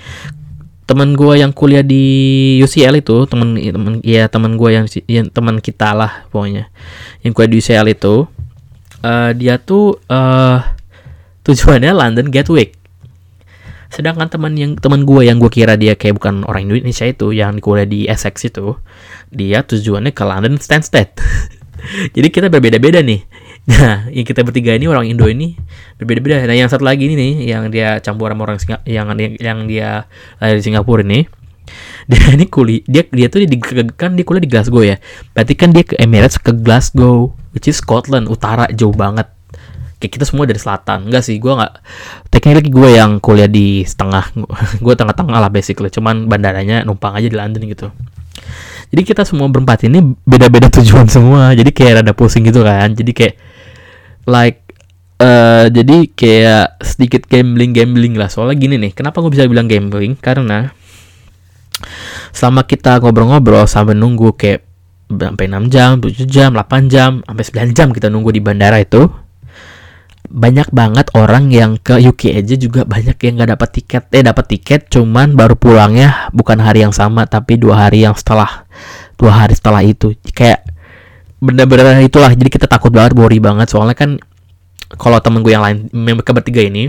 teman 0.89 1.13
gue 1.13 1.45
yang 1.45 1.53
kuliah 1.53 1.85
di 1.85 2.05
UCL 2.65 3.05
itu 3.05 3.29
teman 3.29 3.61
teman 3.61 4.01
ya 4.01 4.25
teman 4.33 4.57
gue 4.57 4.71
yang, 4.73 4.87
yang 5.05 5.29
teman 5.29 5.61
kita 5.61 5.93
lah 5.93 6.25
pokoknya 6.33 6.73
yang 7.21 7.37
kuliah 7.37 7.51
di 7.53 7.59
UCL 7.61 7.87
itu 7.93 8.25
uh, 9.05 9.31
dia 9.37 9.61
tuh 9.61 10.01
uh, 10.09 10.65
tujuannya 11.45 11.93
London 11.97 12.29
Gatwick. 12.29 12.77
Sedangkan 13.89 14.29
teman 14.29 14.53
yang 14.53 14.77
teman 14.77 15.09
gue 15.09 15.25
yang 15.25 15.41
gue 15.41 15.49
kira 15.49 15.81
dia 15.81 15.97
kayak 15.97 16.21
bukan 16.21 16.45
orang 16.45 16.69
Indonesia 16.69 17.09
itu 17.09 17.33
yang 17.33 17.57
kuliah 17.57 17.89
di 17.89 18.05
Essex 18.05 18.45
itu 18.45 18.77
dia 19.33 19.65
tujuannya 19.65 20.13
ke 20.13 20.23
London 20.25 20.61
Stansted. 20.61 21.09
Jadi 22.15 22.29
kita 22.29 22.53
berbeda-beda 22.53 23.01
nih 23.01 23.25
Nah, 23.69 24.09
yang 24.09 24.25
kita 24.25 24.41
bertiga 24.49 24.73
ini 24.73 24.89
orang 24.89 25.05
Indo 25.05 25.29
ini 25.29 25.53
berbeda-beda. 26.01 26.49
Nah, 26.49 26.57
yang 26.57 26.73
satu 26.73 26.89
lagi 26.89 27.05
ini 27.05 27.15
nih, 27.15 27.33
yang 27.53 27.69
dia 27.69 28.01
campur 28.01 28.33
sama 28.33 28.49
orang 28.49 28.57
Singa 28.57 28.81
yang 28.89 29.13
yang 29.37 29.69
dia 29.69 30.09
lahir 30.41 30.57
di 30.57 30.65
Singapura 30.65 31.05
ini, 31.05 31.29
dia 32.09 32.33
ini 32.33 32.49
kuliah 32.49 32.81
dia 32.89 33.05
dia 33.05 33.29
tuh 33.29 33.45
di 33.45 33.61
kan 33.93 34.17
dia 34.17 34.25
kuliah 34.25 34.41
di 34.41 34.49
Glasgow 34.49 34.81
ya. 34.81 34.97
Berarti 35.37 35.53
kan 35.53 35.77
dia 35.77 35.85
ke 35.85 36.01
Emirates 36.01 36.41
ke 36.41 36.57
Glasgow 36.57 37.37
which 37.53 37.69
is 37.69 37.77
Scotland 37.77 38.33
utara 38.33 38.65
jauh 38.73 38.97
banget. 38.97 39.29
Kayak 40.01 40.13
kita 40.17 40.25
semua 40.25 40.49
dari 40.49 40.57
selatan. 40.57 41.13
Enggak 41.13 41.29
sih 41.29 41.37
gue 41.37 41.53
nggak 41.53 41.73
lagi 42.33 42.71
gue 42.73 42.89
yang 42.97 43.21
kuliah 43.21 43.51
di 43.51 43.85
setengah 43.85 44.33
gue 44.85 44.95
tengah-tengah 44.97 45.39
lah 45.45 45.53
basically. 45.53 45.93
Cuman 45.93 46.25
bandaranya 46.25 46.89
numpang 46.89 47.13
aja 47.13 47.29
di 47.29 47.37
London 47.37 47.69
gitu. 47.69 47.93
Jadi 48.89 49.03
kita 49.05 49.29
semua 49.29 49.45
berempat 49.53 49.85
ini 49.85 50.01
beda-beda 50.25 50.73
tujuan 50.73 51.05
semua. 51.13 51.53
Jadi 51.53 51.69
kayak 51.77 52.01
rada 52.01 52.17
pusing 52.17 52.49
gitu 52.49 52.65
kan. 52.65 52.97
Jadi 52.97 53.13
kayak 53.13 53.35
like 54.29 54.69
Uh, 55.19 55.67
jadi 55.75 56.07
kayak 56.15 56.79
sedikit 56.79 57.27
gambling 57.27 57.75
gambling 57.75 58.15
lah. 58.15 58.31
Soalnya 58.31 58.55
gini 58.55 58.79
nih 58.79 58.95
kenapa 58.95 59.19
gue 59.19 59.35
bisa 59.35 59.51
bilang 59.51 59.67
gambling? 59.67 60.15
Karena 60.15 60.71
selama 62.31 62.63
kita 62.63 63.03
ngobrol-ngobrol 63.03 63.67
sampai 63.67 63.99
nunggu 63.99 64.39
kayak 64.39 64.63
sampai 65.11 65.51
6 65.51 65.75
jam, 65.75 65.99
7 65.99 66.23
jam, 66.23 66.55
8 66.55 66.87
jam, 66.87 67.27
sampai 67.27 67.45
9 67.67 67.75
jam 67.75 67.89
kita 67.91 68.07
nunggu 68.15 68.31
di 68.31 68.39
bandara 68.39 68.79
itu 68.79 69.11
banyak 70.29 70.71
banget 70.71 71.11
orang 71.17 71.51
yang 71.51 71.81
ke 71.81 71.99
UK 71.99 72.39
aja 72.39 72.55
juga 72.55 72.87
banyak 72.87 73.19
yang 73.19 73.43
nggak 73.43 73.59
dapat 73.59 73.69
tiket. 73.75 74.03
Eh 74.15 74.23
dapat 74.23 74.45
tiket 74.47 74.87
cuman 74.87 75.35
baru 75.35 75.59
pulangnya 75.59 76.31
bukan 76.31 76.63
hari 76.63 76.87
yang 76.87 76.95
sama 76.95 77.27
tapi 77.27 77.59
dua 77.59 77.91
hari 77.91 78.07
yang 78.07 78.15
setelah 78.15 78.71
dua 79.19 79.35
hari 79.35 79.59
setelah 79.59 79.83
itu. 79.83 80.15
Kayak 80.31 80.63
bener-bener 81.39 82.03
itulah 82.03 82.35
jadi 82.35 82.51
kita 82.51 82.67
takut 82.67 82.91
banget 82.91 83.15
worry 83.15 83.39
banget. 83.39 83.71
Soalnya 83.71 83.95
kan 83.95 84.19
kalau 84.99 85.19
temen 85.23 85.45
gue 85.45 85.53
yang 85.55 85.65
lain 85.65 85.87
mereka 85.93 86.33
bertiga 86.33 86.65
ini 86.65 86.89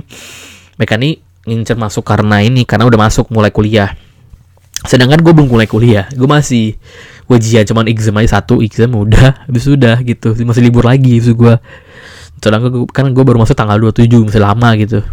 mereka 0.79 0.95
nih 0.95 1.19
ngincer 1.43 1.75
masuk 1.75 2.07
karena 2.07 2.39
ini 2.39 2.63
karena 2.63 2.89
udah 2.89 2.99
masuk 3.09 3.29
mulai 3.29 3.53
kuliah. 3.53 3.93
Sedangkan 4.88 5.19
gue 5.19 5.33
belum 5.35 5.51
mulai 5.51 5.67
kuliah 5.67 6.07
gue 6.09 6.27
masih 6.27 6.79
ujian 7.29 7.62
cuman 7.67 7.85
exam 7.91 8.17
aja 8.17 8.41
satu 8.41 8.63
exam 8.63 8.89
udah 8.95 9.45
habis 9.45 9.69
udah 9.69 10.01
gitu. 10.01 10.33
Masih 10.41 10.65
libur 10.65 10.88
lagi 10.88 11.21
habis 11.21 11.31
gue 11.31 11.55
sedangkan 12.39 12.88
kan 12.88 13.05
gue 13.12 13.23
baru 13.27 13.35
masuk 13.43 13.53
tanggal 13.53 13.75
27 13.77 14.07
masih 14.31 14.41
lama 14.41 14.69
gitu. 14.79 15.03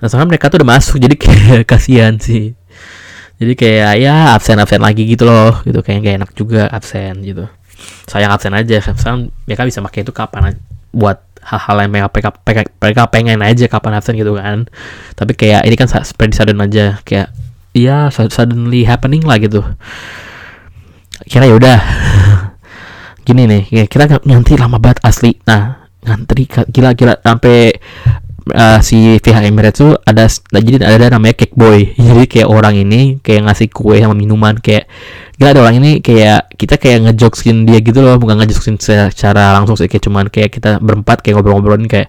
Nah 0.00 0.06
soalnya 0.08 0.34
mereka 0.34 0.48
tuh 0.48 0.64
udah 0.64 0.70
masuk 0.80 0.96
jadi 0.98 1.14
kayak 1.14 1.62
kasihan 1.70 2.16
sih. 2.18 2.56
Jadi 3.36 3.52
kayak 3.52 4.00
ya 4.00 4.32
absen 4.32 4.56
absen 4.56 4.80
lagi 4.80 5.04
gitu 5.04 5.28
loh 5.28 5.60
gitu. 5.62 5.84
Kayak 5.84 6.08
gak 6.08 6.14
enak 6.24 6.30
juga 6.32 6.62
absen 6.72 7.20
gitu 7.20 7.44
sayang 8.06 8.32
absen 8.32 8.52
aja. 8.54 8.78
Absen 8.82 9.30
mereka 9.44 9.66
bisa 9.66 9.82
pakai 9.82 10.06
itu 10.06 10.12
kapan 10.14 10.56
buat 10.94 11.20
hal-hal 11.46 11.86
yang 11.86 11.90
mereka, 11.94 12.34
mereka, 12.42 12.62
mereka 12.82 13.02
pengen 13.06 13.38
aja 13.42 13.66
kapan 13.70 13.98
absen 13.98 14.18
gitu 14.18 14.34
kan. 14.38 14.66
Tapi 15.14 15.32
kayak 15.38 15.62
ini 15.66 15.76
kan 15.78 15.88
seperti 15.88 16.34
sudden 16.38 16.58
aja. 16.62 16.98
Kayak 17.06 17.30
iya 17.76 18.10
suddenly 18.10 18.82
happening 18.86 19.22
lah 19.22 19.38
gitu. 19.38 19.62
Kira 21.26 21.46
ya 21.46 21.54
udah. 21.54 21.78
Gini 23.26 23.42
nih 23.50 23.90
kita 23.90 24.22
ngantri 24.22 24.54
lama 24.54 24.78
banget 24.78 25.02
asli. 25.02 25.34
Nah 25.46 25.86
ngantri 26.06 26.46
gila 26.46 26.94
gila 26.94 27.18
sampai 27.18 27.74
uh, 28.52 28.78
si 28.84 29.18
pihak 29.18 29.42
Emirates 29.42 29.82
tuh 29.82 29.98
ada 30.06 30.30
jadi 30.30 30.84
ada 30.86 31.18
namanya 31.18 31.34
cake 31.42 31.56
boy. 31.58 31.90
Jadi 32.06 32.24
kayak 32.30 32.48
orang 32.50 32.78
ini 32.78 33.18
kayak 33.18 33.50
ngasih 33.50 33.68
kue 33.72 33.98
sama 33.98 34.14
minuman 34.14 34.54
kayak 34.60 34.86
gila 35.36 35.52
ada 35.52 35.60
orang 35.68 35.76
ini 35.84 35.90
kayak 36.00 36.48
kita 36.56 36.80
kayak 36.80 37.04
ngejokesin 37.04 37.68
dia 37.68 37.84
gitu 37.84 38.00
loh 38.00 38.16
bukan 38.16 38.40
ngejokesin 38.40 38.80
secara 38.80 39.52
langsung 39.52 39.76
sih 39.76 39.84
kayak 39.84 40.08
cuman 40.08 40.24
kayak 40.32 40.48
kita 40.48 40.80
berempat 40.80 41.20
kayak 41.20 41.36
ngobrol-ngobrolin 41.36 41.84
kayak 41.84 42.08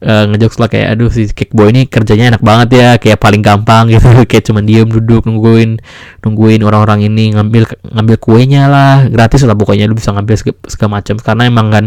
uh, 0.00 0.24
ngejokes 0.32 0.56
lah 0.56 0.72
kayak 0.72 0.96
aduh 0.96 1.12
si 1.12 1.28
cake 1.28 1.52
boy 1.52 1.68
ini 1.68 1.84
kerjanya 1.84 2.32
enak 2.32 2.40
banget 2.40 2.68
ya 2.80 2.88
kayak 2.96 3.20
paling 3.20 3.44
gampang 3.44 3.88
gitu 3.92 4.24
kayak 4.24 4.44
cuman 4.48 4.64
diem 4.64 4.88
duduk 4.88 5.28
nungguin 5.28 5.84
nungguin 6.24 6.64
orang-orang 6.64 7.04
ini 7.04 7.36
ngambil 7.36 7.68
ngambil 7.92 8.16
kuenya 8.16 8.72
lah 8.72 9.04
gratis 9.12 9.44
lah 9.44 9.52
pokoknya 9.52 9.84
lu 9.84 9.92
bisa 9.92 10.16
ngambil 10.16 10.40
segala, 10.40 10.56
segala 10.64 10.90
macam 10.96 11.20
karena 11.20 11.42
emang 11.44 11.68
kan 11.68 11.84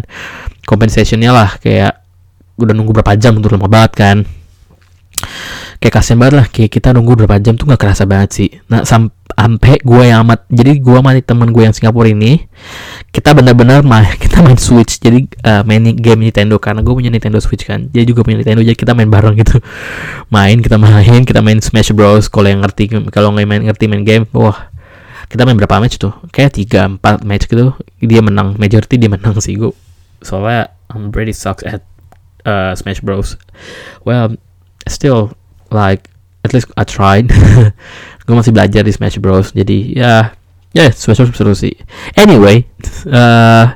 compensationnya 0.69 1.33
lah 1.33 1.49
kayak 1.65 2.04
udah 2.55 2.73
nunggu 2.73 2.91
berapa 2.95 3.13
jam 3.19 3.35
untuk 3.35 3.51
lama 3.55 3.67
banget 3.67 3.91
kan. 3.95 4.17
Kayak 5.79 5.93
kasian 6.01 6.17
banget 6.19 6.35
lah 6.39 6.45
kayak 6.47 6.71
kita 6.71 6.95
nunggu 6.95 7.23
berapa 7.23 7.35
jam 7.39 7.59
tuh 7.59 7.67
nggak 7.67 7.79
kerasa 7.79 8.03
banget 8.07 8.29
sih. 8.31 8.49
Nah 8.71 8.87
sampai 8.87 9.83
gue 9.83 10.03
yang 10.07 10.23
amat 10.23 10.47
jadi 10.47 10.79
gue 10.79 10.97
sama 10.97 11.11
temen 11.19 11.51
gue 11.51 11.63
yang 11.67 11.75
Singapura 11.75 12.07
ini 12.07 12.47
kita 13.11 13.35
benar-benar 13.35 13.83
main 13.83 14.15
kita 14.23 14.39
main 14.39 14.55
Switch 14.55 14.99
jadi 15.03 15.27
uh, 15.43 15.61
main 15.67 15.83
game 15.95 16.27
Nintendo 16.27 16.55
karena 16.59 16.79
gue 16.79 16.93
punya 16.95 17.11
Nintendo 17.11 17.39
Switch 17.43 17.67
kan. 17.67 17.91
Jadi 17.91 18.03
juga 18.07 18.23
punya 18.23 18.39
Nintendo 18.39 18.63
jadi 18.63 18.77
kita 18.79 18.95
main 18.95 19.11
bareng 19.11 19.35
gitu. 19.39 19.59
Main 20.35 20.59
kita 20.63 20.75
main 20.81 21.21
kita 21.23 21.39
main 21.43 21.59
Smash 21.61 21.91
Bros. 21.93 22.27
Kalau 22.31 22.47
yang 22.49 22.63
ngerti 22.63 22.91
kalau 23.11 23.35
nggak 23.35 23.47
main 23.47 23.61
ngerti 23.67 23.85
main 23.85 24.03
game 24.03 24.25
wah 24.33 24.71
kita 25.29 25.43
main 25.43 25.57
berapa 25.59 25.83
match 25.83 25.99
tuh? 25.99 26.15
Kayak 26.31 26.55
tiga 26.55 26.87
empat 26.87 27.21
match 27.23 27.45
gitu 27.51 27.75
dia 28.01 28.19
menang. 28.23 28.57
Majority 28.57 28.95
dia 28.97 29.11
menang 29.11 29.37
sih 29.39 29.55
gue 29.59 29.75
soalnya 30.25 30.73
I'm 30.89 31.13
pretty 31.13 31.37
sucks 31.37 31.61
at 31.61 31.85
uh, 32.45 32.71
Smash 32.77 33.01
Bros. 33.01 33.35
Well 34.07 34.37
still 34.87 35.33
like 35.73 36.07
at 36.45 36.53
least 36.53 36.69
I 36.77 36.85
tried. 36.85 37.33
Gue 38.25 38.35
masih 38.37 38.53
belajar 38.53 38.85
di 38.85 38.93
Smash 38.93 39.17
Bros. 39.19 39.51
Jadi 39.51 39.97
ya 39.97 40.31
ya 40.71 40.87
yeah, 40.87 40.89
Smash 40.93 41.19
Bros. 41.19 41.35
Seru 41.35 41.53
sih. 41.57 41.73
Anyway 42.15 42.69
uh, 43.11 43.73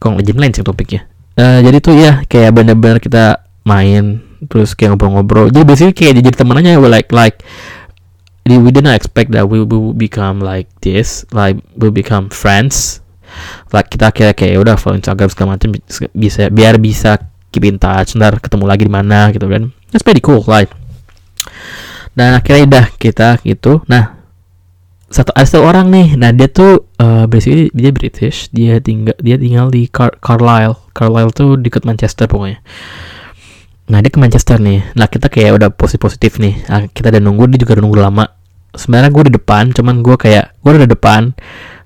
kok 0.00 0.16
legend 0.16 0.40
lain 0.40 0.52
sih 0.56 0.64
topiknya? 0.64 1.06
Uh, 1.36 1.62
jadi 1.62 1.78
tuh 1.78 1.94
ya 1.96 2.12
kayak 2.26 2.56
bener-bener 2.56 2.98
kita 2.98 3.44
main 3.64 4.24
terus 4.48 4.72
kayak 4.72 4.96
ngobrol-ngobrol. 4.96 5.52
Jadi 5.52 5.64
basically 5.68 5.94
kayak 5.96 6.14
jadi 6.24 6.28
temen 6.32 6.58
aja 6.58 6.80
like 6.80 7.12
like 7.12 7.44
we 8.48 8.72
did 8.72 8.82
not 8.82 8.96
expect 8.96 9.30
that 9.30 9.46
we 9.46 9.62
will 9.62 9.92
become 9.94 10.40
like 10.40 10.66
this 10.80 11.28
like 11.30 11.60
we 11.76 11.92
become 11.92 12.32
friends. 12.32 13.04
Like 13.70 13.92
kita 13.94 14.10
kayak 14.10 14.34
kayak 14.42 14.58
udah 14.58 14.74
follow 14.74 14.98
Instagram 14.98 15.30
segala 15.30 15.54
macam 15.54 15.78
bisa 16.16 16.50
biar 16.50 16.82
bisa 16.82 17.29
keep 17.50 17.66
in 17.66 17.76
touch 17.76 18.14
ntar 18.16 18.38
ketemu 18.38 18.64
lagi 18.66 18.86
di 18.86 18.92
mana 18.92 19.30
gitu 19.34 19.46
kan. 19.46 19.74
That's 19.90 20.06
pretty 20.06 20.22
cool 20.22 20.42
like 20.46 20.70
dan 22.14 22.36
akhirnya 22.36 22.66
udah 22.66 22.84
kita 22.98 23.38
gitu. 23.46 23.82
Nah 23.86 24.18
satu 25.10 25.34
ada 25.34 25.46
satu 25.46 25.66
orang 25.66 25.90
nih. 25.90 26.08
Nah 26.18 26.30
dia 26.30 26.46
tuh 26.46 26.86
uh, 27.02 27.26
basically 27.26 27.70
dia 27.74 27.90
British. 27.90 28.50
Dia 28.54 28.78
tinggal 28.82 29.14
dia 29.18 29.38
tinggal 29.38 29.70
di 29.70 29.86
Car 29.90 30.14
Carlisle. 30.22 30.78
Carlisle 30.94 31.32
tuh 31.34 31.58
dekat 31.58 31.86
Manchester 31.86 32.26
pokoknya. 32.30 32.62
Nah 33.90 33.98
dia 34.02 34.10
ke 34.10 34.18
Manchester 34.22 34.58
nih. 34.62 34.86
Nah 34.94 35.06
kita 35.10 35.26
kayak 35.26 35.58
udah 35.58 35.68
positif 35.74 36.02
positif 36.06 36.32
nih. 36.38 36.54
Nah, 36.70 36.86
kita 36.90 37.10
udah 37.10 37.22
nunggu 37.22 37.50
dia 37.50 37.58
juga 37.62 37.78
udah 37.78 37.82
nunggu 37.82 37.98
lama 37.98 38.24
sebenarnya 38.74 39.10
gue 39.10 39.24
di 39.30 39.32
depan 39.34 39.74
cuman 39.74 40.02
gue 40.02 40.16
kayak 40.16 40.54
gue 40.62 40.70
udah 40.70 40.82
di 40.86 40.92
depan. 40.92 41.22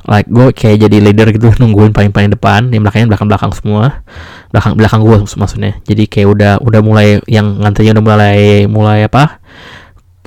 Like 0.04 0.28
gue 0.28 0.52
kayak 0.52 0.84
jadi 0.84 0.96
leader 1.00 1.32
gitu 1.32 1.48
nungguin 1.56 1.96
paling 1.96 2.12
paling 2.12 2.28
depan 2.36 2.68
yang 2.68 2.84
belakangnya 2.84 3.16
belakang 3.16 3.28
belakang 3.32 3.52
semua. 3.56 4.04
Belakang 4.52 4.76
belakang 4.76 5.00
gue 5.00 5.16
maksudnya. 5.40 5.72
Jadi 5.88 6.04
kayak 6.04 6.28
udah 6.28 6.52
udah 6.60 6.80
mulai 6.84 7.24
yang 7.24 7.64
ngantrinya 7.64 7.96
udah 7.96 8.04
mulai 8.04 8.38
mulai 8.68 9.08
apa? 9.08 9.40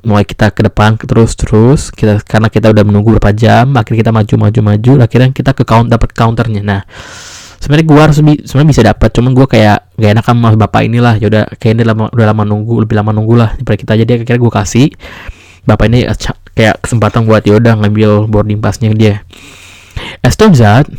Mulai 0.02 0.26
kita 0.26 0.50
ke 0.50 0.66
depan 0.66 0.98
terus 0.98 1.38
terus. 1.38 1.94
Kita 1.94 2.18
karena 2.26 2.50
kita 2.50 2.74
udah 2.74 2.84
menunggu 2.90 3.22
berapa 3.22 3.30
jam 3.38 3.70
akhirnya 3.78 4.02
kita 4.02 4.12
maju 4.14 4.34
maju 4.50 4.60
maju. 4.74 4.92
Akhirnya 5.06 5.30
kita 5.30 5.54
ke 5.54 5.62
count 5.62 5.94
dapat 5.94 6.10
counternya. 6.18 6.66
Nah 6.66 6.82
sebenarnya 7.62 7.86
gue 7.86 8.00
harus 8.02 8.18
bi 8.26 8.34
sebenarnya 8.42 8.70
bisa 8.74 8.82
dapat 8.82 9.10
cuman 9.14 9.32
gue 9.38 9.46
kayak 9.46 9.94
gak 9.94 10.10
enak 10.10 10.26
sama 10.26 10.58
bapak 10.58 10.90
inilah. 10.90 11.22
Ya 11.22 11.30
udah 11.30 11.54
kayak 11.62 11.74
ini 11.78 11.84
lama 11.86 12.10
udah 12.10 12.26
lama 12.26 12.44
nunggu 12.50 12.82
lebih 12.82 12.98
lama 12.98 13.14
nunggu 13.14 13.34
lah 13.38 13.54
daripada 13.54 13.78
kita. 13.78 13.94
Jadi 13.94 14.12
akhirnya 14.26 14.42
gue 14.42 14.54
kasih 14.58 14.88
bapak 15.68 15.92
ini 15.92 16.08
kayak 16.56 16.80
kesempatan 16.82 17.28
buat 17.28 17.44
ya 17.44 17.60
udah 17.60 17.78
ngambil 17.84 18.32
boarding 18.32 18.64
passnya 18.64 18.90
dia 18.96 19.22
As 20.22 20.38
turns 20.38 20.62
out, 20.62 20.90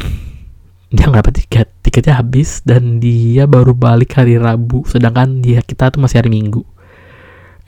dia 0.89 1.05
nggak 1.07 1.23
dapat 1.23 1.35
tiket, 1.45 1.69
tiketnya 1.85 2.19
habis 2.19 2.65
dan 2.65 2.99
dia 2.99 3.45
baru 3.45 3.75
balik 3.77 4.17
hari 4.19 4.41
Rabu, 4.41 4.87
sedangkan 4.89 5.45
dia 5.45 5.63
kita 5.63 5.93
tuh 5.93 6.01
masih 6.03 6.23
hari 6.23 6.31
Minggu. 6.33 6.65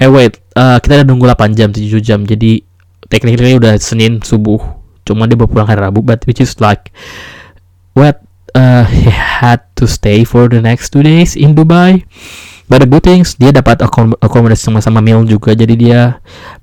Eh 0.00 0.08
wait, 0.08 0.40
uh, 0.56 0.80
kita 0.80 1.02
udah 1.02 1.06
nunggu 1.06 1.28
8 1.28 1.52
jam, 1.58 1.68
7 1.70 2.00
jam, 2.00 2.24
jadi 2.24 2.64
tekniknya 3.12 3.60
udah 3.60 3.72
Senin 3.76 4.24
subuh, 4.24 4.58
cuma 5.04 5.28
dia 5.28 5.36
baru 5.36 5.50
pulang 5.52 5.68
hari 5.68 5.80
Rabu, 5.84 6.00
but 6.00 6.24
which 6.24 6.40
is 6.40 6.56
like, 6.58 6.88
what, 7.92 8.24
uh, 8.56 8.88
he 8.88 9.12
had 9.12 9.60
to 9.76 9.84
stay 9.84 10.24
for 10.24 10.48
the 10.48 10.62
next 10.64 10.90
two 10.90 11.04
days 11.04 11.36
in 11.36 11.52
Dubai. 11.52 12.08
But 12.70 12.86
the 12.86 12.88
good 12.88 13.02
things 13.02 13.34
dia 13.34 13.50
dapat 13.50 13.82
akom 13.82 14.14
akomodasi 14.14 14.70
sama-sama 14.70 15.02
meal 15.02 15.26
juga 15.26 15.58
jadi 15.58 15.74
dia 15.74 16.00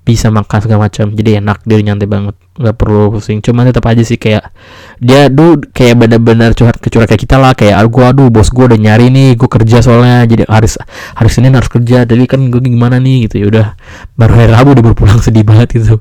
bisa 0.07 0.31
makan 0.31 0.63
segala 0.63 0.87
macam. 0.87 1.11
Jadi 1.11 1.43
enak 1.43 1.67
dia 1.67 1.83
nyantai 1.83 2.07
banget 2.07 2.35
nggak 2.55 2.75
perlu 2.79 3.11
pusing. 3.11 3.43
Cuma 3.43 3.67
tetap 3.67 3.83
aja 3.83 3.99
sih 4.07 4.15
kayak 4.15 4.55
dia 5.03 5.27
tuh 5.27 5.59
kayak 5.75 5.99
benar-benar 5.99 6.55
curhat 6.55 6.79
ke 6.79 6.87
curhat 6.87 7.11
kayak 7.11 7.27
kita 7.27 7.35
lah 7.35 7.51
kayak 7.51 7.75
gua 7.91 8.15
aduh 8.15 8.31
bos 8.31 8.47
gua 8.55 8.71
udah 8.71 8.79
nyari 8.79 9.11
nih 9.11 9.35
gua 9.35 9.51
kerja 9.51 9.83
soalnya 9.83 10.23
jadi 10.23 10.47
harus 10.47 10.79
hari 11.11 11.27
Senin 11.27 11.51
harus 11.51 11.67
kerja 11.67 12.07
jadi 12.07 12.23
kan 12.23 12.39
gue 12.47 12.63
gimana 12.63 13.03
nih 13.03 13.27
gitu. 13.27 13.43
Ya 13.43 13.45
udah 13.51 13.67
baru 14.15 14.31
hari 14.39 14.51
Rabu 14.55 14.79
udah 14.79 14.85
berpulang 14.87 15.19
sedih 15.27 15.43
banget 15.43 15.75
gitu. 15.75 15.99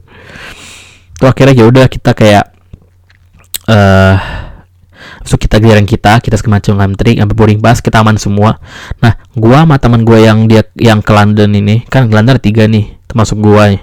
Tuh 1.18 1.26
akhirnya 1.26 1.58
ya 1.58 1.66
udah 1.66 1.90
kita 1.90 2.14
kayak 2.14 2.54
eh 3.66 3.74
uh, 3.74 4.45
so 5.26 5.34
kita 5.34 5.58
giliran 5.58 5.84
kita 5.84 6.22
kita 6.22 6.38
semacam 6.38 6.84
ngantri 6.84 7.18
sampai 7.18 7.36
boarding 7.36 7.60
pass 7.60 7.82
kita 7.82 8.00
aman 8.00 8.16
semua. 8.20 8.62
Nah 9.02 9.18
gua 9.34 9.66
sama 9.66 9.76
teman 9.82 10.06
gua 10.06 10.18
yang 10.22 10.46
dia 10.46 10.62
yang 10.78 11.02
ke 11.02 11.10
London 11.10 11.50
ini 11.56 11.82
kan 11.86 12.06
London 12.08 12.38
ada 12.38 12.42
tiga 12.42 12.68
nih 12.70 12.94
termasuk 13.10 13.40
gua 13.42 13.72
nih. 13.74 13.82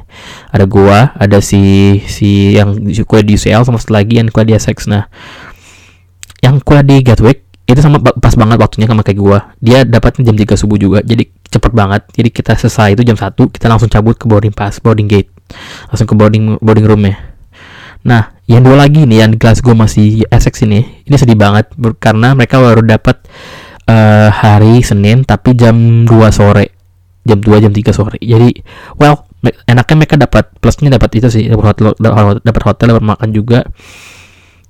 Ada 0.54 0.66
gua 0.70 1.12
ada 1.18 1.38
si 1.44 2.00
si 2.08 2.56
yang 2.56 2.80
kuliah 3.04 3.26
di 3.26 3.34
UCL 3.36 3.68
sama 3.68 3.80
satu 3.82 3.96
lagi 3.98 4.22
yang 4.22 4.32
kuliah 4.32 4.54
di 4.54 4.56
Essex. 4.56 4.88
Nah 4.88 5.10
yang 6.40 6.64
kuliah 6.64 6.86
di 6.86 7.04
Gatwick 7.04 7.44
itu 7.64 7.80
sama 7.80 7.98
pas 8.00 8.36
banget 8.36 8.60
waktunya 8.60 8.88
sama 8.88 9.04
kayak 9.04 9.20
gua. 9.20 9.40
Dia 9.64 9.88
dapatnya 9.88 10.32
jam 10.32 10.36
3 10.36 10.60
subuh 10.60 10.78
juga 10.80 11.00
jadi 11.04 11.28
cepet 11.50 11.72
banget. 11.76 12.08
Jadi 12.14 12.30
kita 12.32 12.56
selesai 12.56 12.96
itu 12.96 13.04
jam 13.04 13.18
1 13.20 13.36
kita 13.52 13.66
langsung 13.68 13.92
cabut 13.92 14.16
ke 14.16 14.30
boarding 14.30 14.56
pass 14.56 14.80
boarding 14.80 15.12
gate. 15.12 15.28
Langsung 15.92 16.08
ke 16.08 16.16
boarding 16.16 16.62
boarding 16.62 16.88
room 16.88 17.04
ya 17.08 17.33
nah 18.04 18.36
yang 18.46 18.63
dua 18.68 18.76
lagi 18.76 19.08
nih 19.08 19.24
yang 19.24 19.32
di 19.32 19.39
kelas 19.39 19.63
gua 19.63 19.76
masih 19.76 20.28
Essex 20.28 20.60
ini 20.68 21.04
ini 21.08 21.16
sedih 21.16 21.39
banget 21.39 21.72
karena 22.04 22.36
mereka 22.36 22.60
baru 22.60 22.84
dapat 22.84 23.24
uh, 23.88 24.30
hari 24.32 24.84
Senin 24.84 25.24
tapi 25.28 25.56
jam 25.58 26.06
2 26.08 26.10
sore. 26.32 26.72
Jam 27.24 27.39
2 27.39 27.63
jam 27.63 27.72
3 27.72 27.96
sore. 27.96 28.18
Jadi 28.20 28.52
well 29.00 29.28
enaknya 29.68 29.96
mereka 29.96 30.16
dapat 30.16 30.52
plusnya 30.60 30.92
dapat 30.92 31.20
itu 31.20 31.28
sih 31.28 31.44
dapat 31.52 31.76
hotel 31.76 31.96
dapat 32.44 32.63
hotel 32.63 32.86
dapat 32.96 33.04
makan 33.04 33.30
juga. 33.32 33.63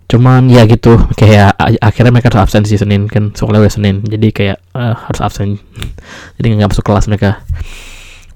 Cuman 0.10 0.46
ya 0.52 0.69
gitu 0.69 1.02
kayak 1.17 1.58
akhirnya 1.82 2.13
mereka 2.13 2.30
harus 2.30 2.46
absen 2.46 2.63
sih 2.69 2.78
Senin 2.78 3.10
kan 3.10 3.34
soalnya 3.34 3.65
udah 3.65 3.74
Senin. 3.74 4.06
Jadi 4.06 4.28
kayak 4.30 4.58
uh, 4.78 4.93
harus 4.93 5.22
absen. 5.22 5.58
Jadi 6.38 6.46
nggak 6.54 6.69
masuk 6.69 6.86
kelas 6.86 7.10
mereka. 7.10 7.41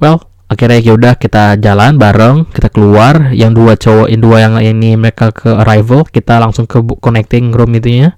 Well 0.01 0.25
akhirnya 0.47 0.79
ya 0.79 0.95
udah 0.95 1.13
kita 1.19 1.59
jalan 1.59 1.99
bareng 1.99 2.47
kita 2.51 2.71
keluar. 2.71 3.35
Yang 3.35 3.51
dua 3.55 3.73
cowok 3.75 4.07
yang 4.07 4.21
dua 4.23 4.37
yang 4.43 4.53
ini 4.63 4.95
mereka 4.95 5.35
ke 5.35 5.51
arrival 5.51 6.07
kita 6.07 6.39
langsung 6.39 6.65
ke 6.65 6.79
connecting 7.03 7.51
room 7.51 7.75
itu 7.75 8.07
ya 8.07 8.09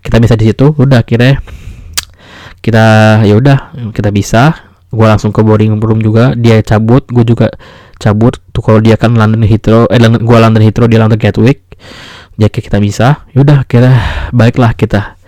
kita 0.00 0.16
bisa 0.20 0.34
di 0.34 0.50
situ 0.50 0.72
udah 0.72 1.04
akhirnya 1.04 1.40
kita 2.64 2.86
ya 3.28 3.34
udah 3.36 3.92
kita 3.92 4.08
bisa. 4.10 4.72
Gue 4.94 5.10
langsung 5.10 5.34
ke 5.34 5.42
boarding 5.42 5.74
room 5.82 5.98
juga 5.98 6.38
dia 6.38 6.62
cabut 6.64 7.04
gue 7.10 7.24
juga 7.26 7.52
cabut. 8.00 8.40
Tuh 8.54 8.62
kalau 8.62 8.80
dia 8.80 8.96
kan 8.96 9.12
London 9.12 9.44
Heathrow 9.44 9.90
eh 9.92 10.00
gue 10.00 10.38
London 10.38 10.62
Heathrow 10.64 10.88
dia 10.88 11.02
London 11.02 11.20
Gatwick. 11.20 11.76
Jadi 12.34 12.50
kita 12.50 12.78
bisa. 12.80 13.28
Yaudah 13.36 13.66
kita 13.68 13.90
baiklah 14.32 14.72
kita. 14.74 15.18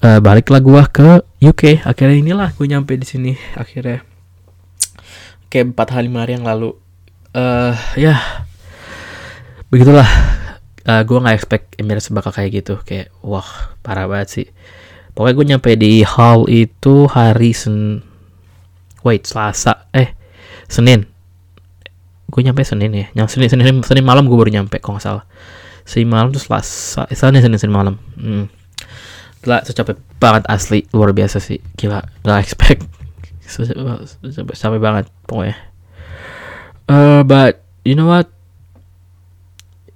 Uh, 0.00 0.16
baliklah 0.16 0.64
gue 0.64 0.82
ke 0.96 1.08
UK 1.44 1.84
akhirnya 1.84 2.16
inilah 2.16 2.48
gue 2.56 2.64
nyampe 2.64 2.96
di 2.96 3.04
sini 3.04 3.32
akhirnya 3.52 4.00
kayak 5.50 5.74
empat 5.74 5.88
hari 5.92 6.06
lima 6.06 6.22
hari 6.22 6.38
yang 6.38 6.46
lalu. 6.46 6.78
Uh, 7.34 7.74
ya. 7.98 8.16
Begitulah. 9.68 10.06
Uh, 10.86 11.02
gue 11.04 11.18
nggak 11.18 11.36
expect 11.36 11.66
Emirates 11.76 12.08
bakal 12.14 12.30
kayak 12.30 12.62
gitu. 12.62 12.78
Kayak 12.86 13.10
wah 13.20 13.74
parah 13.82 14.06
banget 14.06 14.28
sih. 14.30 14.46
Pokoknya 15.12 15.34
gue 15.34 15.46
nyampe 15.52 15.70
di 15.74 16.06
hall 16.06 16.46
itu 16.46 17.10
hari 17.10 17.50
sen 17.50 18.00
wait 19.02 19.26
Selasa. 19.26 19.90
Eh 19.90 20.14
Senin. 20.70 21.04
Gue 22.30 22.46
nyampe 22.46 22.62
Senin 22.62 22.94
ya. 22.94 23.06
Yang 23.12 23.36
Senin 23.36 23.50
Senin 23.50 23.82
Senin 23.82 24.06
malam 24.06 24.30
gue 24.30 24.38
baru 24.38 24.54
nyampe 24.54 24.78
kok 24.78 24.94
nggak 24.94 25.04
salah. 25.04 25.26
Senin 25.82 26.06
malam 26.06 26.30
tuh 26.30 26.40
Selasa 26.40 27.10
eh, 27.10 27.18
Senin 27.18 27.42
Senin 27.42 27.58
Senin 27.58 27.74
malam. 27.74 27.98
Hmm. 28.14 28.46
gila 29.42 29.66
capek 29.66 29.98
banget 30.22 30.46
asli. 30.46 30.86
Luar 30.94 31.10
biasa 31.10 31.42
sih. 31.42 31.58
Gila 31.74 32.06
gak 32.22 32.38
expect 32.38 32.99
sampai 34.54 34.78
banget 34.78 35.10
pokoknya. 35.26 35.58
Uh, 36.90 37.22
but 37.22 37.62
you 37.86 37.94
know 37.94 38.06
what? 38.06 38.26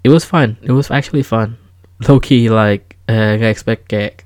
It 0.04 0.12
was 0.12 0.22
fun. 0.22 0.56
It 0.62 0.70
was 0.70 0.90
actually 0.90 1.26
fun. 1.26 1.56
Low 2.06 2.20
key 2.20 2.50
like 2.50 2.94
uh, 3.08 3.34
gak 3.40 3.50
expect 3.50 3.88
kayak 3.88 4.22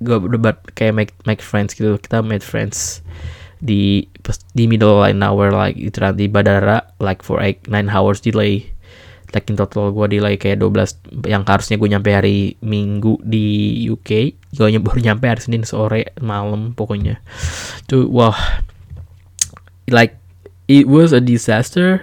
gue 0.00 0.16
udah 0.16 0.56
kayak 0.76 0.92
make 0.96 1.12
make 1.24 1.40
friends 1.40 1.72
gitu. 1.72 1.96
Kita 1.96 2.20
made 2.20 2.44
friends 2.44 3.04
di 3.60 4.08
di 4.56 4.64
middle 4.64 5.00
line 5.00 5.20
hour 5.20 5.52
like 5.52 5.76
itu 5.76 6.00
di 6.16 6.26
bandara 6.28 6.80
like 7.00 7.20
for 7.20 7.40
eight 7.40 7.64
nine 7.68 7.88
hours 7.88 8.20
delay. 8.20 8.68
Like 9.30 9.46
in 9.46 9.54
total 9.54 9.94
gue 9.94 10.18
delay 10.18 10.34
kayak 10.34 10.58
12 10.58 11.30
yang 11.30 11.46
harusnya 11.46 11.78
gue 11.78 11.86
nyampe 11.86 12.10
hari 12.10 12.58
minggu 12.66 13.22
di 13.22 13.78
UK 13.86 14.10
gue 14.58 14.82
baru 14.82 14.98
nyampe 15.06 15.30
hari 15.30 15.38
Senin 15.38 15.62
sore 15.62 16.10
malam 16.18 16.74
pokoknya. 16.74 17.22
Tuh 17.86 18.10
wah 18.10 18.34
like 19.92 20.16
it 20.66 20.86
was 20.88 21.12
a 21.12 21.20
disaster 21.20 22.02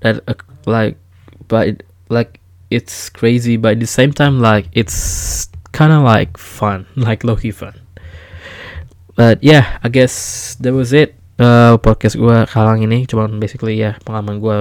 that 0.00 0.22
uh, 0.26 0.34
like 0.66 0.96
but 1.48 1.82
like 2.08 2.40
it's 2.70 3.10
crazy 3.10 3.56
but 3.56 3.76
at 3.76 3.80
the 3.80 3.90
same 3.90 4.12
time 4.14 4.38
like 4.40 4.66
it's 4.72 5.50
kind 5.72 5.92
of 5.92 6.02
like 6.02 6.38
fun 6.38 6.86
like 6.96 7.22
low 7.22 7.36
key 7.36 7.50
fun 7.50 7.74
But 9.20 9.44
yeah, 9.44 9.76
I 9.84 9.92
guess 9.92 10.56
that 10.64 10.72
was 10.72 10.96
it. 10.96 11.12
Uh, 11.36 11.76
podcast 11.76 12.16
gue 12.16 12.36
kalang 12.48 12.80
ini 12.80 13.04
cuman 13.04 13.36
basically 13.36 13.76
ya 13.76 14.00
pengalaman 14.00 14.40
gue 14.40 14.56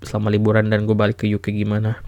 selama 0.00 0.32
liburan 0.32 0.72
dan 0.72 0.88
gue 0.88 0.96
balik 0.96 1.20
ke 1.20 1.28
UK 1.28 1.52
gimana. 1.52 2.00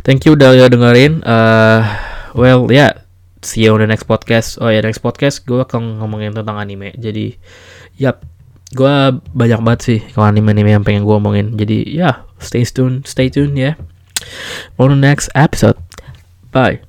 Thank 0.00 0.24
you 0.24 0.32
udah 0.32 0.56
dengerin. 0.64 1.20
Uh, 1.20 1.84
well 2.32 2.72
yeah, 2.72 3.04
see 3.44 3.68
you 3.68 3.76
on 3.76 3.84
the 3.84 3.88
next 3.88 4.08
podcast. 4.08 4.56
Oh 4.64 4.72
ya 4.72 4.80
yeah, 4.80 4.88
next 4.88 5.04
podcast 5.04 5.44
gue 5.44 5.60
akan 5.60 6.00
ngomongin 6.00 6.32
tentang 6.32 6.56
anime. 6.56 6.96
Jadi, 6.96 7.36
yap, 7.98 8.24
gue 8.72 8.94
banyak 9.34 9.60
banget 9.60 9.80
sih 9.84 10.00
kalau 10.14 10.30
anime-anime 10.30 10.80
yang 10.80 10.84
pengen 10.86 11.04
gue 11.04 11.14
omongin. 11.14 11.58
Jadi 11.58 11.84
ya, 11.92 12.00
yeah, 12.00 12.14
stay 12.40 12.64
tune, 12.64 13.04
stay 13.04 13.28
tune 13.28 13.58
ya. 13.58 13.74
Yeah. 13.74 13.74
On 14.80 14.90
the 14.90 14.98
next 14.98 15.28
episode. 15.34 15.76
Bye. 16.54 16.87